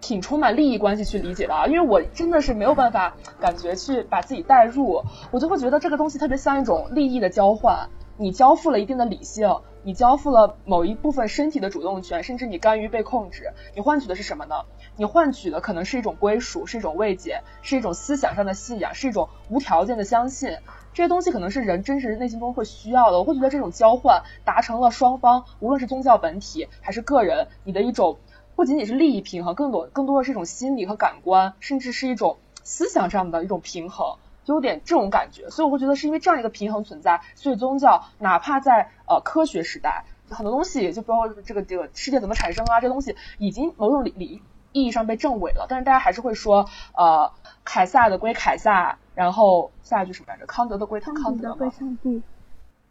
[0.01, 14.55] 挺充满利益关系去理解的啊，因为我真的是没有办法感觉去把自己带入，我就会觉得这个东西特别像一种利益的交换，你交付了一定的理性，你交付了某一部分身体的主动权，甚至你甘于被控制，你换取的是什么呢？
[14.97, 20.57] 你换取的可能是一种归属，是一种慰藉，是一种思想上的信仰，是一种无条件的相信。
[20.99, 23.19] 这些东西可能是人真实内心中会需要的。
[23.21, 28.19] 我会觉得这种交换达成了双方，无论是宗教本体还是个人，你的一种
[28.57, 35.51] 不仅仅是利益平衡，更多更多的是一种心理和感官，甚至是一种思想上的一种平衡，就有点这种感觉。
[35.51, 44.43] 所以我会觉得是因为这样一个平衡存在，所以宗教哪怕在呃科学时代，很多东西就包括这个这个世界怎么产生啊，这东西已经某种理理。
[44.71, 47.33] 意义上被证伪了，但是大家还是会说，呃，
[47.69, 50.47] 凯撒的归凯撒，然后下一句什么来着？
[50.47, 52.23] 康德的归康德归上帝。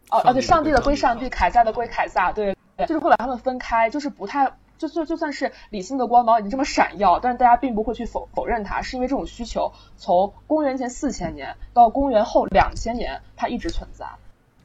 [0.08, 14.06] 哦哦，对，上帝的归上帝，凯撒的归凯撒，对，就是会把他们分开，就是不太，就就就算是理性的光芒已经这么闪耀，但是大家并不会去否否认它，是因为这种需求从公元前四千年到公元后两千年，它一直存在。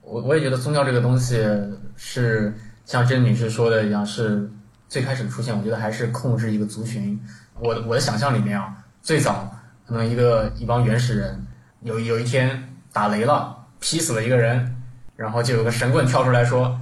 [0.04, 1.44] 我我也觉得宗教这个东西
[1.96, 2.54] 是
[2.86, 4.48] 像甄女士说的一样是。
[4.90, 7.20] 最开始的出现，我觉得还是控制一个族群。
[7.60, 9.50] 我我的想象里面啊，最早
[9.88, 11.46] 可能一个一帮原始人，
[11.82, 14.76] 有有一天打雷了，劈死了一个人，
[15.16, 16.80] 然后就有个神棍跳出来说，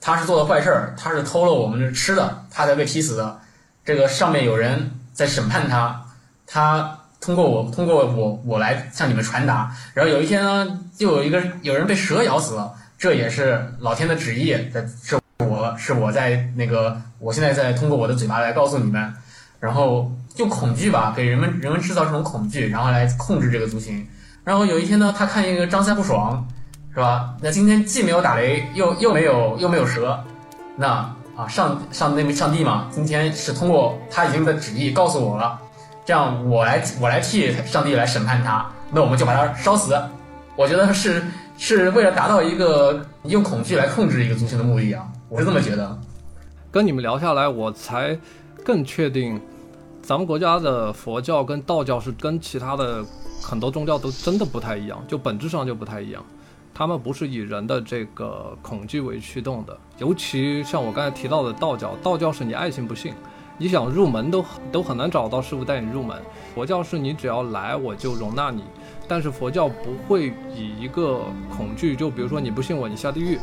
[0.00, 3.40] 他是做的坏事儿，他是偷了我们的吃的，他才被劈死的。
[3.84, 6.04] 这个上面有人在审判他，
[6.46, 9.74] 他通过我通过我我来向你们传达。
[9.94, 15.18] 然后有一天呢，就有一个有人被蛇咬死了，这也是老天的旨意，在是。
[15.38, 19.14] 我是我在那个，我现在在通过我的嘴巴来告诉你们，
[19.58, 24.08] 然后就恐惧吧，给人们人们制造这种恐惧，然后来控制这个族群。
[24.42, 26.48] 然后有一天呢，他看一个张三不爽，
[26.94, 27.34] 是吧？
[27.42, 30.18] 那今天既没有打雷，又又没有又没有蛇，
[30.76, 35.58] 那啊上上那位上帝嘛，今天是通过他已经的旨意告诉我了，
[36.06, 39.94] 这样我来我来替上帝来审判他，那我们就把他烧死。
[40.56, 41.22] 我觉得是
[41.58, 45.06] 是为了达到一个用恐惧来控制一个族群的目的啊。
[45.28, 45.98] 我是这么觉得，
[46.70, 48.18] 跟你们聊下来，我才
[48.64, 49.38] 更确定，
[50.02, 53.04] 咱们国家的佛教跟道教是跟其他的
[53.40, 56.24] 很多宗教都真的不太一样，就本质上就不太一样。
[56.74, 63.12] 他们不是以人的这个恐惧为驱动的，尤其像我刚才提到的道教，道教是你爱信不信，
[63.58, 66.16] 你想入门都都很难找到师傅带你入门。
[66.54, 68.64] 佛教是你只要来我就容纳你，
[69.06, 71.20] 但是佛教不会以一个
[71.54, 73.38] 恐惧，就比如说你不信我，你下地狱。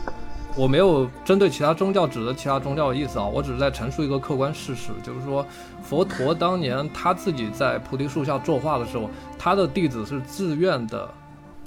[0.57, 5.45] 我没有针对其他宗教指责其他宗教的意思啊，我只是在陈述一个客观事实，就是说，
[5.83, 11.07] 佛陀当年他自己在菩提树下作画的时候，他的弟子是自愿的，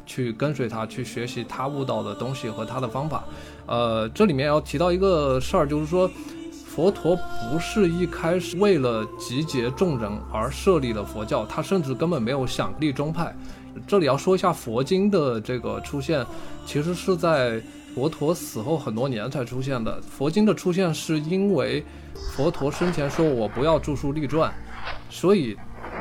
[0.04, 3.22] 去跟随他去学习他悟道的东西和他的方法。
[3.66, 6.10] 呃，这里面要提到一个事儿，就是说，
[6.66, 13.32] 佛陀不是一开始为了集结众人而设立了佛教，他甚至根本没有想立宗派。
[13.86, 16.26] 这里要说一下佛经的这个出现，
[16.66, 17.62] 其实是在。
[17.94, 21.84] 佛陀死后很多年才出现的佛经的出现，是因为
[22.34, 24.52] 佛陀生前说我不要著书立传，
[25.08, 25.56] 所以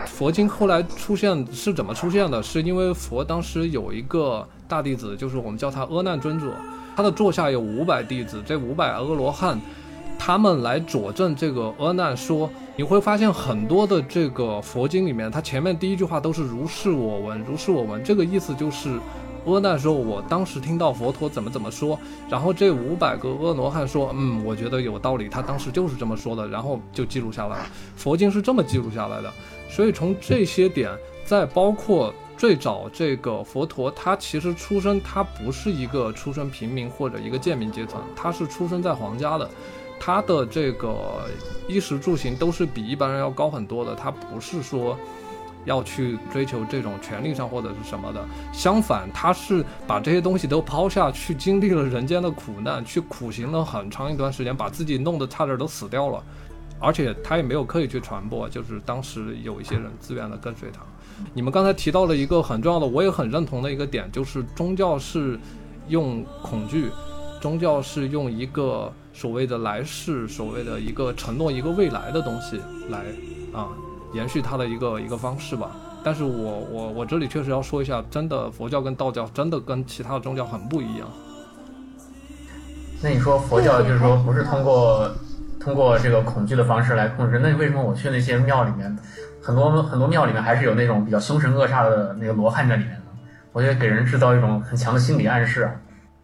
[0.05, 2.41] 佛经后来出现是怎么出现的？
[2.43, 6.53] 是因为佛当时有一个大弟子，就是我们叫他阿难尊者，
[6.95, 9.59] 他的座下有五百弟子，这五百阿罗汉，
[10.17, 18.99] 他们来佐证这个阿难说你会发现很多的这个佛经里面，它前面第一句话都是如是我闻，如是我闻，这个意思就是，
[19.45, 27.65] 阿难说，我当时听到佛陀怎么怎么说，然后这五百个阿罗汉说，嗯，我觉得有道理，他当时就是这么说的，然后就记录下来了。
[27.95, 29.31] 佛经是这么记录下来的，
[29.69, 30.91] 所以从这些点，
[31.25, 39.49] 再包括最早这个佛陀，他其实出生，他不是一个出身平民或者一个贱民阶层，他是出生在皇家的。
[40.01, 41.25] 他的这个
[41.67, 44.97] 衣食住行都是比一般人要高很多的，他不是说
[45.65, 56.23] 要去追求这种权利上或者是什么的，相反，他是把这些东西都抛下去，经历了人间的苦难，去苦行了很长一段时间，把自己弄得差点都死掉了，
[56.79, 60.81] 而且他也没有刻意去传播，就是当时有一些人自愿的跟随他。
[61.33, 65.39] 你们刚才提到了一个很重要的，我也很认同的一个点，就是宗教是
[65.87, 66.89] 用恐惧，
[67.41, 68.91] 宗教是用一个。
[69.11, 72.99] 所谓的来世，所谓的一个承诺，一个未来的东西来
[73.51, 73.67] 啊，
[74.13, 75.71] 延续它的一个一个方式吧。
[76.03, 81.07] 但是我我我这里确实要说一下，真的佛教跟道教真的跟其他的宗教很不一样。
[83.01, 85.09] 那你说佛教就是说不是通过
[85.59, 87.39] 通过这个恐惧的方式来控制？
[87.39, 88.97] 那为什么我去那些庙里面，
[89.41, 93.05] 很多很多庙里面还是有那种比较凶神恶煞的那个罗汉在里面呢？
[93.51, 95.75] 我觉得给人制造一种很强的心理暗示啊。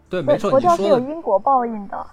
[0.08, 2.06] 对，没错，佛教是有因果报应的。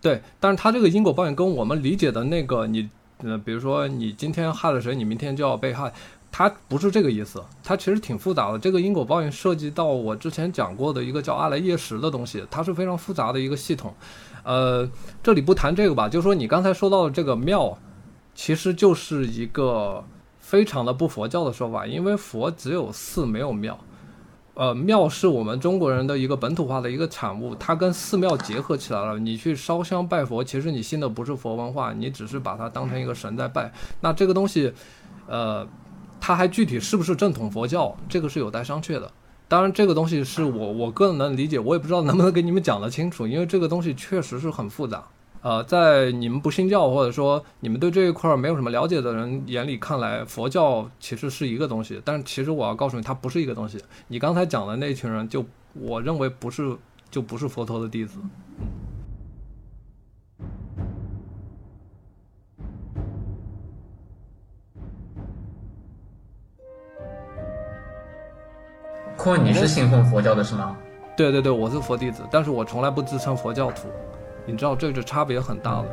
[0.00, 2.88] 对，但是他这个因果报应跟我们理解的那个你，
[3.18, 5.92] 呃，比如说你今天害了谁，你明天就要被害，
[6.30, 7.42] 它不是这个意思。
[7.64, 8.58] 它其实挺复杂的。
[8.58, 13.92] 这个因果报应涉及到我之前讲过的一个叫阿赖耶识的东西，它是非常复杂的一个系统。
[14.44, 14.88] 呃，
[15.22, 17.76] 这里不谈这个吧，就说你刚才说到的这个庙，
[18.34, 20.04] 其实就是一个
[20.38, 23.78] 非常的不佛教的说法，因为佛只有寺没有庙。
[24.58, 29.16] 呃，庙是我们中国人的一个本土化的一个产物，它跟寺庙结合起来了。
[29.16, 33.72] 你去烧香拜佛，其实你信的不是佛文化，你只是把它当成一个神在拜。
[34.00, 34.72] 那这个东西，
[35.28, 35.64] 呃，
[36.20, 39.08] 它还具体是不是正统佛教，这个是有待商榷的。
[39.46, 45.04] 当然，这个东西是我我个人能理解，我也不知道能不能给你们讲得清楚，因为这个东西确实是很复杂。
[45.48, 53.82] 呃，在你们不信教或者说你们对这一块没有什么了解的人眼里看来，佛教其实是一个东西，但是其实我要告诉你，它不是一个东西。
[54.08, 55.42] 你刚才讲的那群人，就
[55.72, 56.76] 我认为不是，
[57.10, 58.18] 就不是佛陀的弟子。
[69.16, 70.76] 坤坤，你是信奉佛教的是吗？
[71.16, 73.88] 对对对，我是佛弟子，但是我从来不自称佛教徒。
[74.48, 75.84] 你知道这个差别很大了。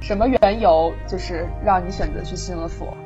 [0.00, 2.96] 什么缘由就是让你选择去信了佛？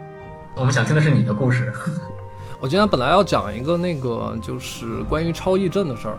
[0.54, 1.72] 我们想听的是你的故事。
[2.60, 6.18] 我今天本来要讲一个那个就是关于超忆症的事儿，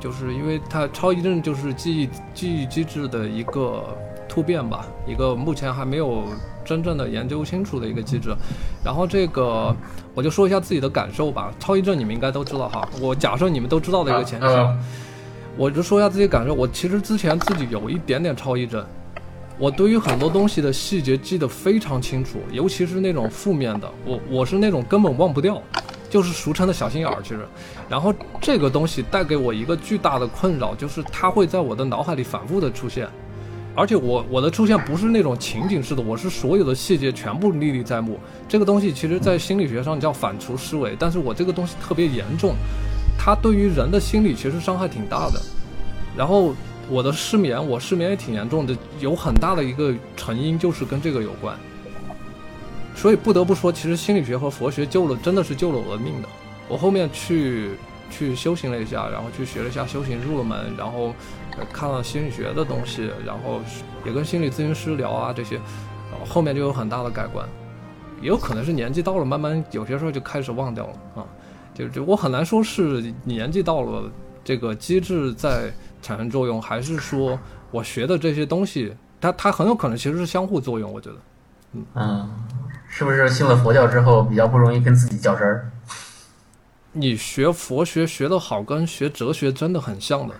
[0.00, 3.84] 就是因为它超忆症就是记忆记忆机制的一个
[4.28, 6.24] 突变吧，一个目前还没有
[6.64, 8.34] 真正的研究清楚的一个机制。
[8.84, 9.74] 然后这个
[10.14, 11.52] 我就说一下自己的感受吧。
[11.60, 14.46] 超忆症你们应该都知道哈，我假设你们都知道的一个前提。
[15.56, 18.84] 我就说一下自己感受，我其实之前自己有一点点超忆症，
[19.58, 25.60] 我对于很多东西的细节记得非常清楚，尤其是那种负面的，我我是那种根本忘不掉，
[26.08, 27.18] 就是俗称的小心眼儿。
[27.22, 27.46] 其实，
[27.88, 33.06] 然后这个东西带给我一个巨大的困扰，就是它会在我的脑海里反复的出现，
[33.74, 38.18] 而且我我的出现不是那种情景式的，我是所有的细节全部历历在目。
[38.48, 42.54] 这个东西其实在心理学上叫反刍思维，但是我这个东西特别严重。
[43.24, 45.40] 它对于人的心理其实伤害挺大的，
[46.16, 46.52] 然后
[46.90, 51.56] 我的失眠，我失眠也挺严重的，有很大的一个成因就是跟这个有关。
[52.96, 56.28] 所以不得不说，其实心理学和佛学救了，真的是救了我的命的。
[56.66, 57.70] 我后面去
[58.10, 61.14] 去修行了一下，然后去学了一下修行，入了门，然后
[61.72, 63.60] 看了心理学的东西，然后
[64.04, 65.54] 也跟心理咨询师聊啊这些，
[66.10, 67.48] 然后后面就有很大的改观。
[68.20, 71.24] 也有可能是年纪到了，慢慢有些时候就开始忘掉了啊。
[71.74, 74.10] 就就我很难说是年纪到了，
[74.44, 77.38] 这个机制在产生作用，还是说
[77.70, 80.92] 我学的这些东西，它它很有可能其实是相互作用。
[80.92, 81.16] 我觉得，
[81.72, 82.30] 嗯嗯，
[82.88, 85.70] 是不是信了佛教之后比较不容易跟自己较真儿？
[86.92, 90.34] 你学佛学学得好，跟学哲学真的很像的。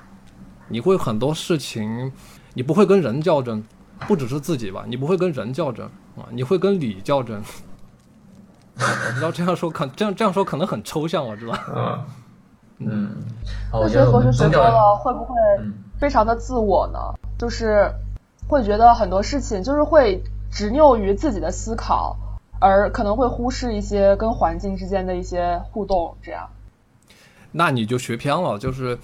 [0.68, 2.12] 你会很多事情，
[2.52, 3.64] 你不会跟人较真，
[4.06, 7.42] 不只是自己吧，你不会跟人较真啊，你会跟理较真。
[8.76, 11.58] 我知道这样说可这样这样说可能很抽象，我知道。
[11.74, 12.04] 嗯
[12.84, 13.16] 嗯，
[13.72, 16.98] 我那觉得佛学学多了，会不会嗯非常的自我呢？
[17.38, 17.88] 就是
[18.48, 20.20] 会觉得很多事情就是会
[20.50, 22.16] 执拗于自己的思考，
[22.58, 26.48] 而可能会忽视一些跟环境之间的一些互动，这样。
[27.52, 28.98] 那你就学偏了，就是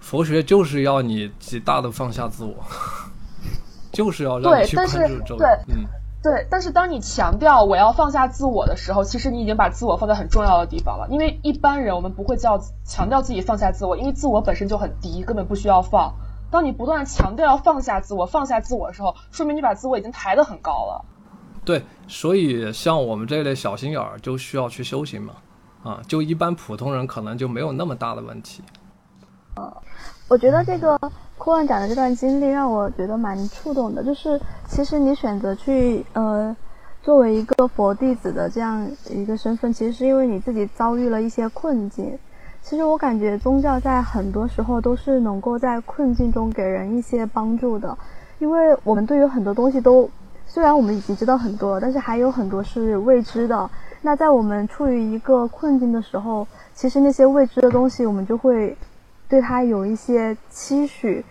[0.00, 2.54] 佛学就是要你极大的放下自我，
[3.92, 5.74] 就是要让你去控制周围对。
[5.74, 5.86] 嗯，
[6.26, 11.06] 对，但是当你强调我要放下自我的时候，其实你已经把自我放在很重要的地方了。
[11.08, 16.12] 因为一般人我们不会叫强调自己放下自我，因为自我本身就很低，根本不需要放。
[16.50, 21.04] 当你不断强调要放下自我、放下自我的时候，说明你把自我已经抬得很高了。
[21.64, 25.34] 对，所以像我们这类小心眼儿就需要去修行嘛，
[25.84, 28.64] 啊，就一般普通人可能就没有那么大的问题。
[30.26, 30.98] 我觉得这个
[31.46, 36.56] 库恩讲的这段经历让我觉得蛮触动的，就是其实你选择去呃
[37.00, 42.18] 作为一个佛弟子的这样一个身份，其实是因为你自己遭遇了一些困境。
[42.60, 47.96] 其实我感觉宗教在很多时候都是能够在困境中给人一些帮助的，
[48.40, 50.10] 因为我们对于很多东西都
[50.48, 53.70] 虽然我们已经知道很多，但是还有很多是未知的。
[54.02, 56.44] 那在我们处于一个困境的时候，
[56.74, 58.76] 其实那些未知的东西，我们就会。
[59.28, 61.24] 对它有一些期许，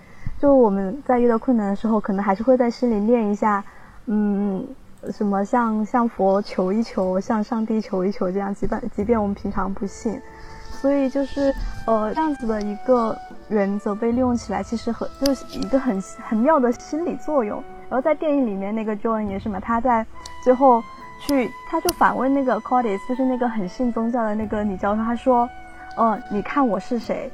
[0.45, 3.63] 就我们在遇到困难的时候，可能还是会在心里念一下，
[4.05, 4.63] 嗯，
[5.09, 10.21] 什么向向佛求一求，向上帝求一求，这样，即便即便我们平常不信，
[10.69, 11.51] 所以就是
[11.87, 13.17] 呃这样子的一个
[13.49, 17.57] 原则被利用起来，其实很就是一个很很妙的心理作用。
[17.89, 20.05] 然后在电影里面，那个 John 也是嘛，他在
[20.43, 20.79] 最后
[21.21, 25.49] 去他就反问那个 Cordis，就是那个很信宗教的那个女教授，他说，
[25.97, 27.31] 呃，你看我是谁？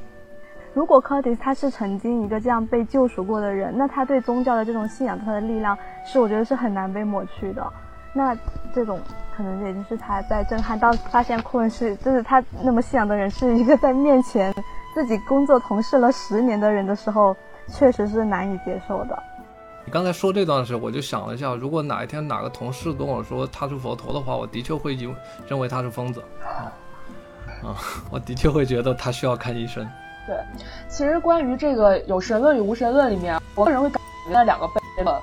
[0.74, 7.72] 如果 Curtis 他是曾经一个这样被救赎过的人，那他对宗教的这种信仰，他的力量是我觉得是很难被抹去的。
[8.14, 8.36] 那
[8.74, 9.00] 这种
[9.36, 14.52] 可能也就是他在震撼到发现库恩是就是他那么信仰的人是一个在面前
[14.94, 17.36] 自己工作同事了十年的人的时候，
[17.68, 19.22] 确实是难以接受的。
[19.84, 25.14] 你刚才说这段的时候，我就想了一下，如果哪一天哪个同事跟我说他是佛陀的话，我的确会认
[25.48, 26.22] 认为他是疯子。
[27.62, 27.76] 啊，
[28.10, 29.86] 我的确会觉得他需要看医生。
[30.26, 30.36] 对，
[30.88, 34.00] 其实关于这个有神论与无神论里面，我个人会感
[34.30, 35.20] 觉两个悖论，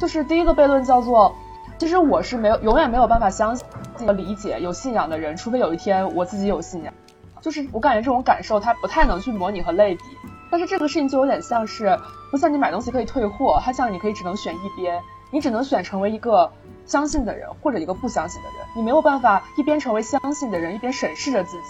[0.00, 1.34] 就是第一个悖论叫做，
[1.78, 3.64] 其实我是没有永远没有办法相信
[3.98, 6.92] 和理解有信仰的人，除非有一天我自己有信仰，
[7.40, 10.02] 就是我感觉这种感受它不太能去模拟和类比，
[10.50, 11.96] 但是这个事情就有点像是，
[12.32, 16.50] 不像你买东西可以退货，它像你可以只能选一边，你只能选成为一个
[16.86, 21.62] 相信的人或者一个不相信的人，你没有办法一边成为相信的人，一边审视着自己。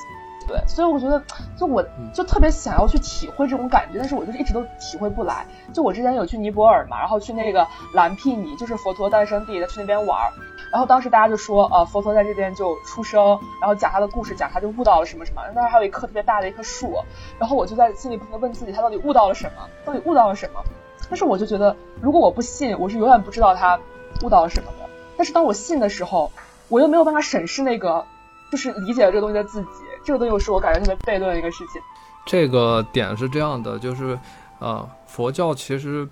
[0.50, 1.22] 对，所以我觉得，
[1.56, 1.80] 就我
[2.12, 5.46] 就特别想要去体会这种感觉，但是我就是一直都体会不来。
[5.72, 10.32] 就我之前有去尼泊尔嘛，然后去那个蓝毗尼，就是佛陀诞生地，去那边玩儿。
[10.72, 15.42] 然后当时大家就说，呃，佛陀在这边就出生，然后讲他的故事，讲他就悟到了什么什么。
[15.54, 16.96] 当时还有一棵特别大的一棵树，
[17.38, 19.68] 然后我就在心里不停的问自己，他到底悟到了什么？
[19.84, 20.60] 到底悟到了什么？
[21.08, 23.78] 但是我就觉得，如果我不信，我是永远不知道他
[24.24, 24.90] 悟到了什么的。
[25.16, 26.32] 但是当我信的时候，
[26.68, 28.06] 我又没有办法审视那个，
[28.50, 29.68] 就是理解了这个东西的自己。
[30.10, 31.80] 这个东西是我感觉特别悖论的一个事情。
[32.26, 34.18] 这个点是这样的，就是，
[34.58, 36.06] 呃，佛教其实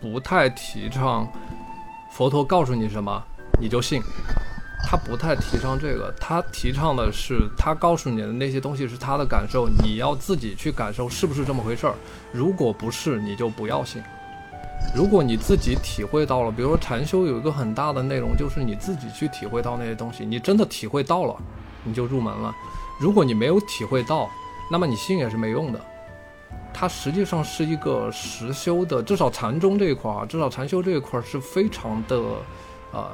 [0.00, 1.28] 不太提倡
[2.10, 3.22] 佛陀告诉你什么
[3.60, 4.00] 你就信，
[4.88, 11.94] 他不太提倡这个，他提倡的是他告诉你的那些东西是他的感受，你要自己去感受是不是这么回事儿。
[12.32, 14.02] 如果不是，你就不要信。
[14.96, 21.36] 如果你自己体会到了，比如说禅修有一个很大的内容就是你自己去体会到那些东西，你真的体会到了，
[21.84, 22.50] 你就入门了。
[23.02, 24.30] 如果你没有体会到，
[24.70, 25.80] 那么你信也是没用的。
[26.72, 32.16] 它实际上是一个实修的，至少禅宗这一块儿，至少禅修这一块儿是非常的，
[32.92, 33.10] 呃，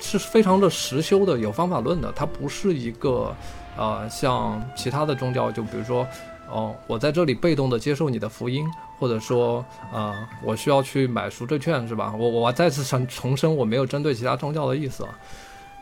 [0.00, 2.10] 是非常的实修的，有方法论的。
[2.16, 3.36] 它不是一个，
[3.76, 6.06] 呃，像其他的宗教，就比如说，
[6.50, 8.66] 哦，我在这里被动的接受你的福音，
[8.98, 9.62] 或者说，
[9.92, 12.14] 呃，我需要去买赎罪券，是吧？
[12.18, 15.10] 我我再次重重申，我没有针对其他宗教的意思啊。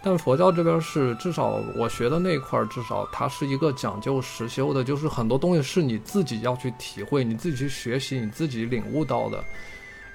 [0.08, 9.42] 但佛教这边是至少我学的那一块儿，至少它是一个讲究实修的，就是很多东西是你自己要去体会、你自己去学习、你自己领悟到的。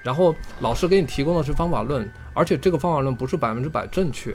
[0.02, 4.34] 然后老师给你提供的是方法论，而且这个方法论不是百分之百正确。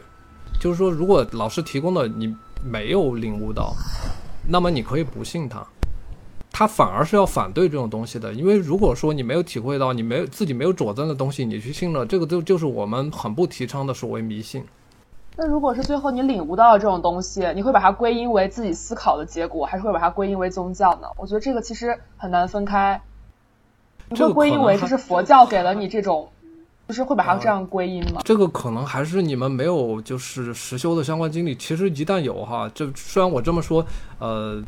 [0.61, 2.31] 就是说，如果老师提供的你
[2.63, 3.73] 没有领悟到，
[4.47, 5.65] 那么你可以不信他，
[6.51, 8.31] 他反而是要反对这种东西的。
[8.31, 14.63] 因为如果说你没有体会到，你没有自己没有佐证的东西，你去信了，这个就就是我们很不提倡的所谓迷信。
[15.39, 21.07] 那如果是最后你领悟到了这种东西，你会把它归因为自己思考的结果，还是会把它归因为宗教呢？
[21.15, 22.99] 我觉得这个其实很难分开。
[24.09, 26.27] 你会归因为这是佛教给了你这种，
[26.87, 28.21] 就是会把它这样归因吗？
[28.25, 31.53] 这个可能还是你们没有就是实修的相关经历。
[31.53, 33.85] 其实一旦有哈，这虽然我这么说，
[34.17, 34.59] 呃，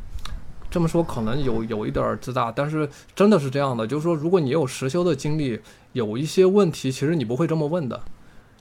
[0.70, 5.60] 这么说可能有有一点自大，但是真的是这样的，就是说如果你有实修的经历，
[5.94, 8.00] 有一些问题，其实你不会这么问的。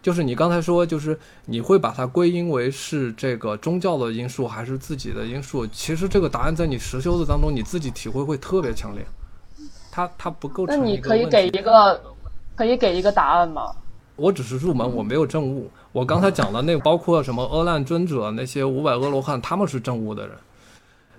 [0.00, 5.66] 就是你刚才说，就是你会把它归因为是这个宗教的因素还是自己的因素？
[5.68, 9.04] 其实这个答案在你实修的当中，你自己体会会特别强烈。
[9.90, 10.78] 它它不构成。
[10.78, 12.00] 那你可以给一个，
[12.54, 13.74] 可以给一个答案吗？
[14.14, 15.70] 我只是入门，我没有证悟。
[15.92, 20.36] 我刚才讲的那包括什么阿难尊者那些五百阿罗汉，他们是证悟的人。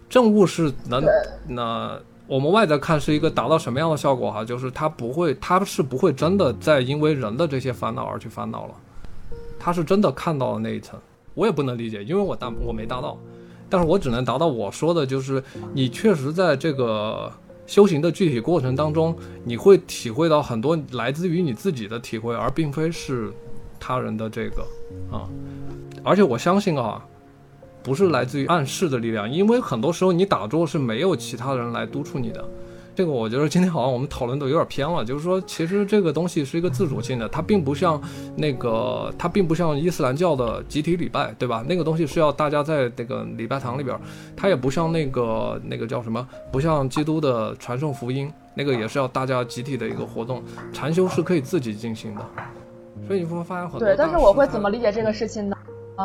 [0.10, 1.04] 证悟是能
[1.48, 2.00] 那
[2.30, 4.46] 我们外在看是一个达到什么样的效果哈？
[4.46, 8.74] 就是他不会，他是不会真的在因为人的这些烦恼而去烦恼了。
[9.60, 11.00] 他是真的看到了那一层，
[11.34, 13.18] 我也不能理解，因为我达我没达到，
[13.68, 17.32] 但是我只能达到我说的，就是你确实在这个。
[17.68, 23.32] 修行的具体过程当中，你会体会到很多来自于你自己的体会，而并非是
[23.80, 24.66] 他人的这个
[25.12, 25.30] 啊。
[26.04, 27.06] 而且我相信啊，
[27.82, 32.44] 不是来自于暗示的力量，因为很多时候你打坐是没有其他人来督促你的。
[32.96, 38.02] 这个我觉得今天好像我们讨论的有点偏了，就是说，其实这个东西是一个自主性的，它并不像
[38.36, 41.64] 那个，它并不像伊斯兰教的集体礼拜，对吧？
[41.66, 43.98] 那个东西是要大家在那个礼拜堂里边，
[44.36, 50.44] 它也不像那个那个叫什么，不像基督的传送福音，那个也是要大家集体的一个活动。
[50.74, 52.22] 禅修是可以自己进行的，
[53.08, 53.88] 所以你会发现很多。
[53.88, 55.56] 对，但是我会怎么理解这个事情呢？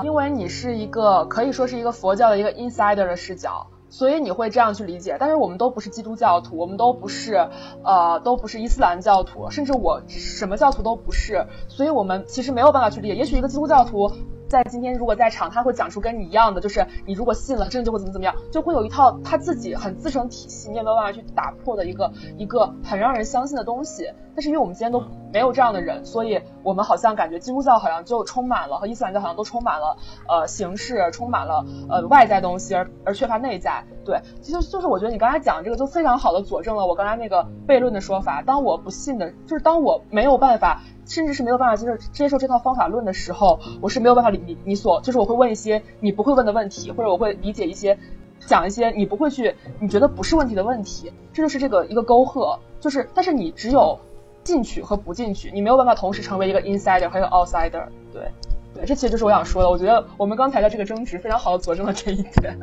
[0.03, 3.67] 因为你是一个可以说是一个佛教的一个 insider 的视角。
[3.91, 7.49] 所以你会这样去理解，但是我们都不是基督教徒，我们都不是，
[7.85, 13.15] 呃，都不是伊斯兰教徒，甚至我什么教徒都不是，所以我们其实没有办法去理解。
[13.15, 14.11] 也许一个基督教徒。
[14.47, 24.05] 在今天，如果在场，他会讲出跟你一样的，就是你如果信了，真的就会怎么怎么样，就会有一套他自己很自成体系，你也没有办法去打破的一个一个很让人相信的东西。
[24.35, 25.03] 但是因为我们今天都
[25.35, 29.97] 没有这样的人，所以我们好像感觉基督教好像就充满了和伊斯兰教好像都充满了
[30.29, 33.85] 呃形式，充满了呃外在东西，而而缺乏内在。
[34.05, 38.43] 对，其实就是我觉得你刚才讲这个就非常好的佐证了我刚才那个悖论的说法。
[38.43, 40.81] 当我不信的，就是当我没有办法。
[41.07, 47.99] 甚至是没有办法接受接受这套方法论的时候，我是没有办法理你你所就是我会问一些你不会问的问题，或者我会理解一些
[48.47, 54.01] 讲一些你不会去你觉得不是问题的问题，这就是这个一个沟壑，就是但是你只有
[54.45, 57.87] 进取和不进取，你没有办法同时成为一个 insider 和一个 outsider。
[58.13, 58.31] 对
[58.75, 59.69] 对，这其实就是我想说的。
[59.69, 62.57] 我觉得我们刚才的这个争执非常好的佐证了这一点。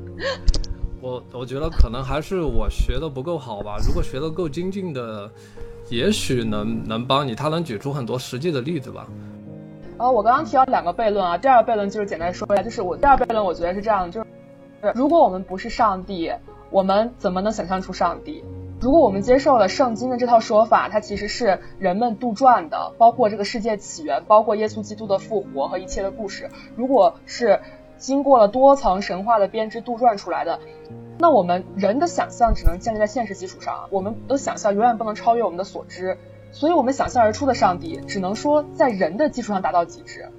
[1.02, 5.30] 我我觉得可能还是我学的不够好吧，如果学的够精进的。
[5.90, 9.06] 也许能能帮你，他能举出很多实际的例子吧。
[9.98, 14.28] 呃，我刚刚提到两个悖论啊，第二个悖论就是简单说一下，就是我第二悖论，我觉得是这样的，就是
[14.96, 16.32] 如果我们不是上帝，
[16.70, 18.42] 我们怎么能想象出上帝？
[18.82, 27.60] 如果我们接受了圣经的这套说法，它其实是人们杜撰的，包括这个世界起源，包括耶稣基督的复活和一切的故事，如果是
[27.98, 30.60] 经过了多层神话的编织杜撰出来的。
[31.20, 36.18] 那我们人的想象只能建立在现实基础上，我们的想象永远不能超越我们的所知，
[36.52, 40.30] 所以我们想象而出的上帝只能说在人的基础上达到极致，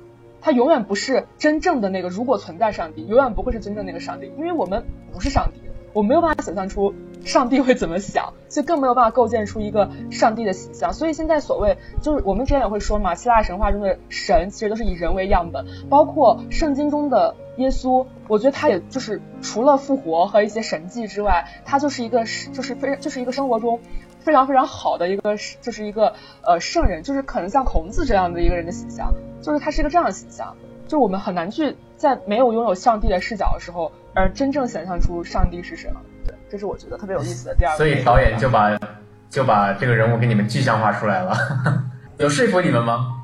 [0.41, 2.09] 它永远不是真正的那个。
[2.09, 5.61] 如果存在上帝，永远不会是真正那个上帝，因为我们不是上帝，
[5.93, 10.93] 我没有办法想象出上帝会怎么想，所以更没有办法构建出一个上帝的形象。
[10.93, 17.35] 所以现在所谓就是我们之前也会说嘛，希腊神话中的神其实都是以人为样本，包括圣经中的。
[17.59, 23.79] 耶稣，我觉得他也就是除了复活和一些神迹之外，他就是一个就是非就是一个生活中
[24.21, 29.13] 非常非常好的一个就是一个呃圣人，就是可能像孔子这样的一个人的形象，
[29.43, 36.01] 就是他是一个这样的形象，就是我们很难去在没有拥有上帝的视角的时候，而真正想象出上帝是什么。
[36.25, 37.77] 对，这是我觉得特别有意思的第二个。
[37.79, 38.79] 所以导演就把
[39.31, 41.37] 就把这个人物给你们具象化出来了，
[42.19, 43.19] 有说服你们吗？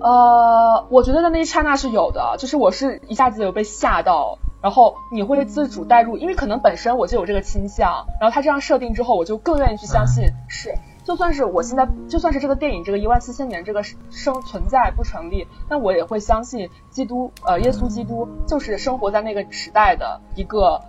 [0.00, 10.74] 呃，我觉得在那一刹那是有的，就是我是一下子有被吓到，然后你会自主代入，因为可能本身我就有这个倾向，然后他这样设定之后，我就更愿意去相信是，
[11.04, 20.80] 就算是我现在就算是这个电影这个一万四千年这个生存在不成立，那我也会相信基督，呃，耶稣基督就是生活在那个时代的一个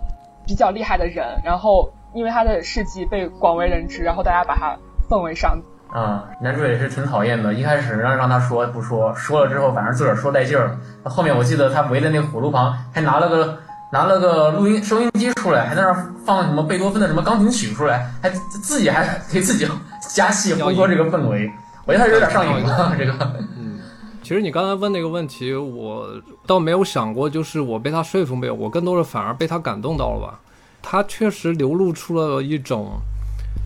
[0.46, 5.68] 比较厉害的人，然后因为他的事迹被广为人知，然后大家把他奉为上帝。
[5.94, 7.54] 嗯，男主也是挺讨厌的。
[7.54, 11.10] 一开始让让他说不说，说了之后反正自个儿说带劲儿了。
[11.10, 13.58] 后面我记得他围在那个火炉旁，还拿了个
[13.92, 19.66] 拿了个录音收音机出来，还在那儿放什么贝多芬的什么钢琴曲出来，还自己还给自己
[20.14, 21.50] 加戏烘托这个氛围。
[21.84, 22.94] 我觉得他有点上瘾了。
[22.98, 23.12] 这个，
[23.56, 23.78] 嗯，
[24.22, 26.08] 其实你刚才问那个问题，我
[26.46, 30.40] 倒没有想过，就是我被他说服没有，我更多的反而被他感动到了吧。
[30.82, 32.92] 他确实流露出了一种。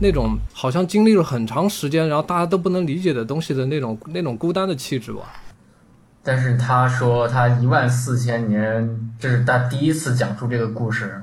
[0.03, 5.21] 那种好像经历了很长时间，然后大家都不能理解的东西的那种那种孤单的气质吧。
[6.23, 11.23] 但是他说他一万四千年，这是他第一次讲述这个故事。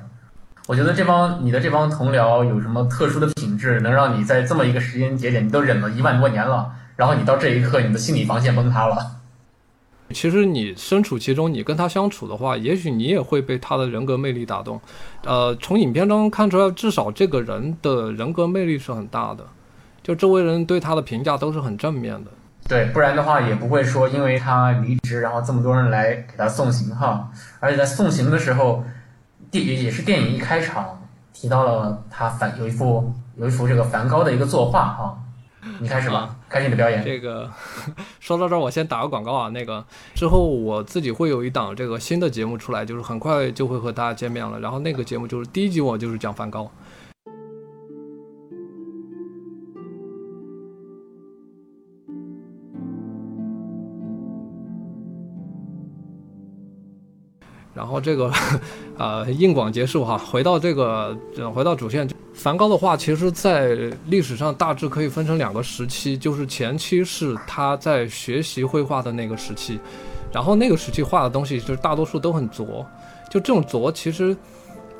[0.67, 8.97] 我觉得这帮你的这帮同僚有什么特殊的品质，能让你在这么一个时间节点，你都忍了一万多年了，然后你到这一刻，你的心理防线崩塌了。
[10.11, 14.79] 其实你身处其中，你跟他相处的话，也许你也会被他的人格魅力打动。
[15.23, 19.45] 呃，从影片中看出来，至少这个人的人格魅力是很大的，
[20.01, 22.31] 就周围人对他的评价都是很正面的。
[22.67, 27.31] 对，不然的话也不会说因为他离职，然后这么多人来给他送行哈。
[27.59, 28.83] 而且在送行的时候，
[29.49, 31.01] 电也是电影一开场
[31.31, 35.17] 提到了他梵有一幅有一幅这个梵高的一个作画哈。
[35.79, 37.03] 你开始吧，开始你的表演。
[37.03, 37.49] 这个
[38.19, 39.49] 说到这儿，我先打个广告啊。
[39.49, 44.59] 那个之后我自己会有一档这个新的节目出来，就是很快就会和大家见面了。
[44.59, 46.69] 然后那个节目就是第一集，我就是讲梵高。
[57.99, 58.31] 这个，
[58.97, 61.17] 呃，硬广结束哈，回到这个，
[61.53, 62.07] 回到主线。
[62.33, 63.75] 梵高的画，其实在
[64.09, 69.79] 历史上大致可以分成两个时期，就是前期是他在学习绘画的那个时期，
[70.31, 72.85] 然后那个时期画的东西就是大多数都很拙，
[73.27, 74.37] 就这种拙，其实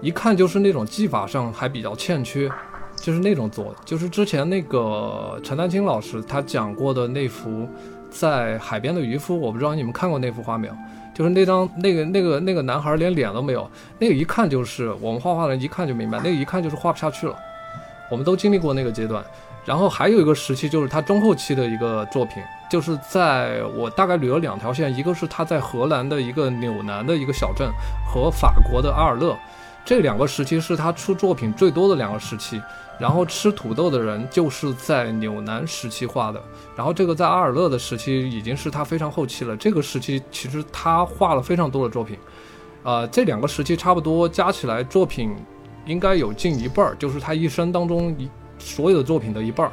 [0.02, 2.50] 一看就是那种技法上还比较欠缺，
[2.96, 7.70] 就是那种拙，就是之前那个陈丹青老师他讲过的那幅
[8.10, 10.74] 在海边的渔夫，我不知道你们看过那幅画没有。
[11.18, 17.36] 就是那张那个那个那个男孩连脸都没有，那个一看就是我们画画的人一看就明白，那个一看就是画不下去了。
[18.12, 19.26] 我们都经历过那个阶段，
[19.66, 27.68] 然后还有一个时期就是他中后期的一个作品，就是在我大概捋了两条线，一个是他在荷兰的一个纽南的一个小镇
[28.06, 29.36] 和法国的阿尔勒，
[29.84, 32.62] 这两个时期是他出作品最多的两个时期。
[33.00, 36.42] 然后吃土豆的人就是在纽南时期画的，
[36.76, 39.56] 然后这个在阿尔勒的时期已经是他非常后期了。
[39.56, 42.18] 这个时期其实他画了非常多的作品，
[42.82, 45.36] 呃，这两个时期差不多加起来作品
[45.86, 48.28] 应该有近一半儿，就是他一生当中一
[48.58, 49.72] 所有的作品的一半儿。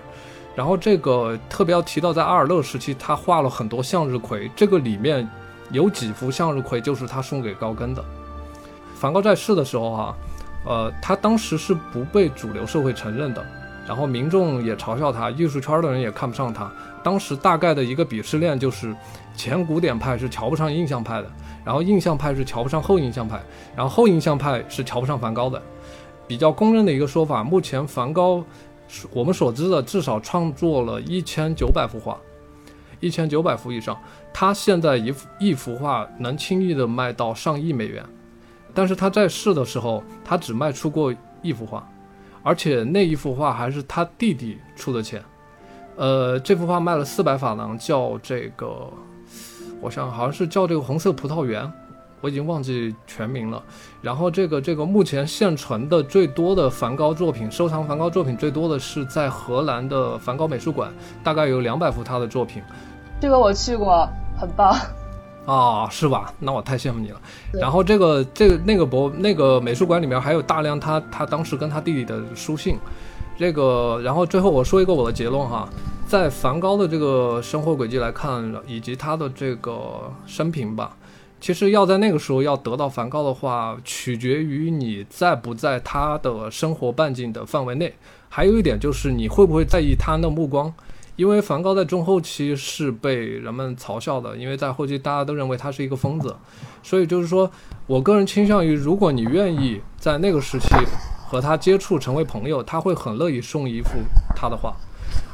[0.55, 5.27] 然后这个特别要提到，在阿尔勒时期他画了很多向日葵，这个里面
[5.71, 8.05] 有几幅向日葵就是他送给高更的。
[8.95, 10.15] 梵高在世的时候哈。
[10.65, 13.45] 呃，他当时是不被主流社会承认的，
[13.87, 16.71] 然后民众也嘲笑他，艺术圈的人也看不上他。
[17.03, 18.95] 当时大概的一个鄙视链就是，
[19.37, 21.31] 前古典派是瞧不上印象派的，
[21.65, 23.39] 然后印象派是瞧不上后印象派，
[23.77, 25.61] 然后后印象派是瞧不上梵高的。
[26.27, 28.43] 比较公认的一个说法，目前梵高，
[29.13, 32.19] 我们所知的至少创作了一千九百幅画，
[33.01, 33.95] 一千九百幅以上。
[34.33, 38.03] 他现在一幅一幅画能轻易的卖到上亿美元。
[38.75, 41.89] 但是他在世的时候，他只卖出过一幅画，
[42.43, 45.23] 而且那一幅画还是他弟弟出的钱。
[45.97, 48.91] 呃，这幅画卖了四百法郎，叫这个，
[49.81, 51.73] 我想好像是叫这个红色葡萄园，
[52.21, 53.63] 我已经忘记全名了。
[54.03, 62.61] 然后这个这个目前现存的最多的梵高作品，收藏梵高作品最多的是在荷兰的梵高美术馆，大概有两百幅他的作品。
[63.21, 64.77] 这个我去过，很棒。
[65.47, 66.33] 啊，是吧？
[66.41, 67.21] 那我太羡慕你了。
[67.53, 72.79] 然后这个这个那个博那个美术馆里面还有大量他他当时跟他弟弟的书信。
[73.37, 75.69] 这个，然后最后我说一个我的结论哈，
[76.07, 80.97] 在梵高的这个生活轨迹来看，以及他的这个生平吧，
[81.41, 87.93] 其实要在那个时候要得到梵高的话，取决于你在不在他的生活半径的范围内。
[88.29, 90.73] 还有一点就是你会不会在意他的目光。
[91.17, 96.35] 因为梵高在中后期是被人们嘲笑的，因为在后期大家都认为他是一个疯子，
[96.83, 97.49] 所以就是说
[97.87, 100.69] 我个人倾向于，如果你愿意在那个时期
[101.29, 103.91] 和他接触成为朋友，他会很乐意送一幅
[104.35, 104.75] 他的画，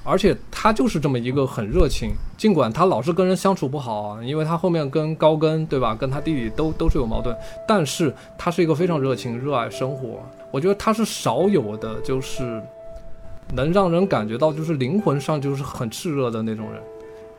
[0.04, 7.34] 而且他就是这么一个很热情，尽管他老是跟人相处不好啊，因为他后面跟高更对吧，跟他弟弟都都是有矛盾，
[7.66, 10.20] 但是他是一个非常热情、热爱生活，
[10.50, 12.62] 我觉得他是少有的，就是。
[13.52, 16.80] 能让人感觉到就是灵魂上就是很炽热的那种人，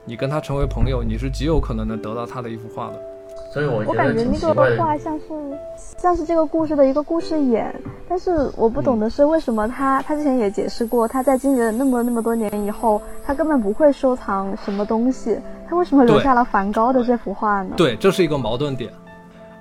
[0.06, 3.02] 你跟他成为朋友，你是极有可能能得到他的一幅画的。
[3.54, 5.26] 所以我我感觉那个画像是
[5.98, 7.74] 像是这个故事的一个故事眼，
[8.08, 15.38] 但是我不懂的是为什么他他之前也解释过，他在经历了那么那么多年以后，他根本不会收藏什么东西，
[15.70, 17.74] 他为什么留下了梵高的这幅画呢？
[17.76, 18.90] 对，这是一个矛盾点，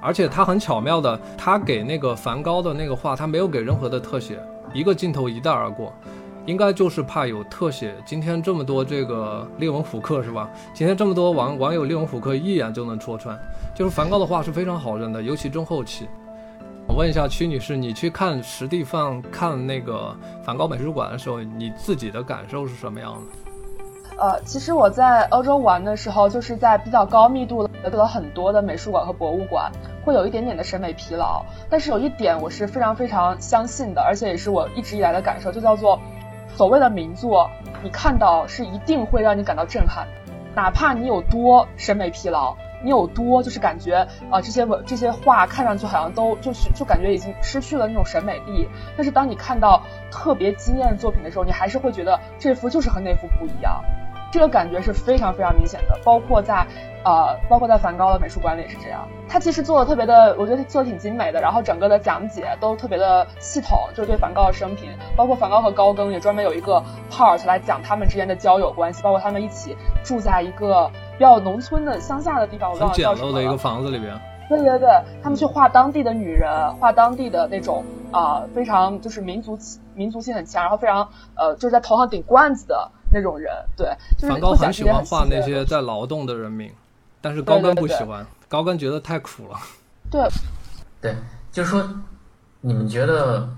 [0.00, 4.38] 而且他很巧妙的，他给那个梵高的那个画，他没有给任何的特写，
[4.72, 5.92] 一个镜头一带而过。
[6.46, 7.94] 应该就是怕有特写。
[8.04, 10.48] 今天这么多这个列文虎克是吧？
[10.72, 13.38] 今天这么多网网友列文虎克一眼就能戳穿。
[13.74, 16.08] 就是梵高的画是非常好认的，尤其中后期。
[16.88, 24.18] 我问一下曲女士，你去看实地放看那个梵高美术馆的时候，你自己的感受是什么样的？
[24.18, 29.70] 呃，其实我在欧洲玩的时候，就是在比较高密度的了很多的美术馆和博物馆，
[30.04, 31.44] 会有一点点的审美疲劳。
[31.70, 36.00] 但是有一点我是非常非常相信的，而且也是我一直以来的感受，就叫做。
[36.60, 37.50] 所谓的名作，
[37.82, 40.06] 你看到是一定会让你感到震撼，
[40.54, 42.54] 哪怕你有多审美疲劳，
[42.84, 53.82] 你有多就是感觉啊这些文这些画看上去好像都就是就感觉已经失去了那种审美力，但是当你看到特别惊艳的作品的时候，你还是会觉得这幅就是和那幅不一样。
[54.30, 56.66] 这个感觉是非常非常明显的，包括在
[57.04, 59.08] 呃，包括在梵高的美术馆里也是这样。
[59.28, 74.14] 他其实做的特别的，我觉得做的挺精美的，然后整个的讲解都特别的系统，就是对梵高的生平，包括梵高和高更也专门有一个 part 来讲他们之间的交友关系，包括他们一起住在一个比较农村的乡下的地方，我很简叫什么陋的一个房子里边。
[74.48, 74.88] 对对对，
[75.22, 79.56] 他们去画当地的女人，画当地的那种啊、非常就是民族
[79.94, 83.52] 民族性很强，然后非常呃就是在头上顶冠子的那种人。
[83.76, 83.86] 对，
[84.18, 86.72] 就是梵高很喜欢画那些在劳动的人民，
[87.20, 89.58] 但是高更不喜欢，高更觉得太苦了。
[90.10, 90.28] 对，
[91.00, 91.14] 对，
[91.52, 91.88] 就是说，
[92.60, 93.48] 你们觉得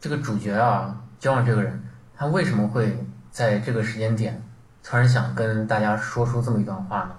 [0.00, 1.82] 这个主角啊，焦望这个人，
[2.16, 4.42] 他为什么会在这个时间点
[4.82, 7.10] 突然想跟大家说出这么一段话呢？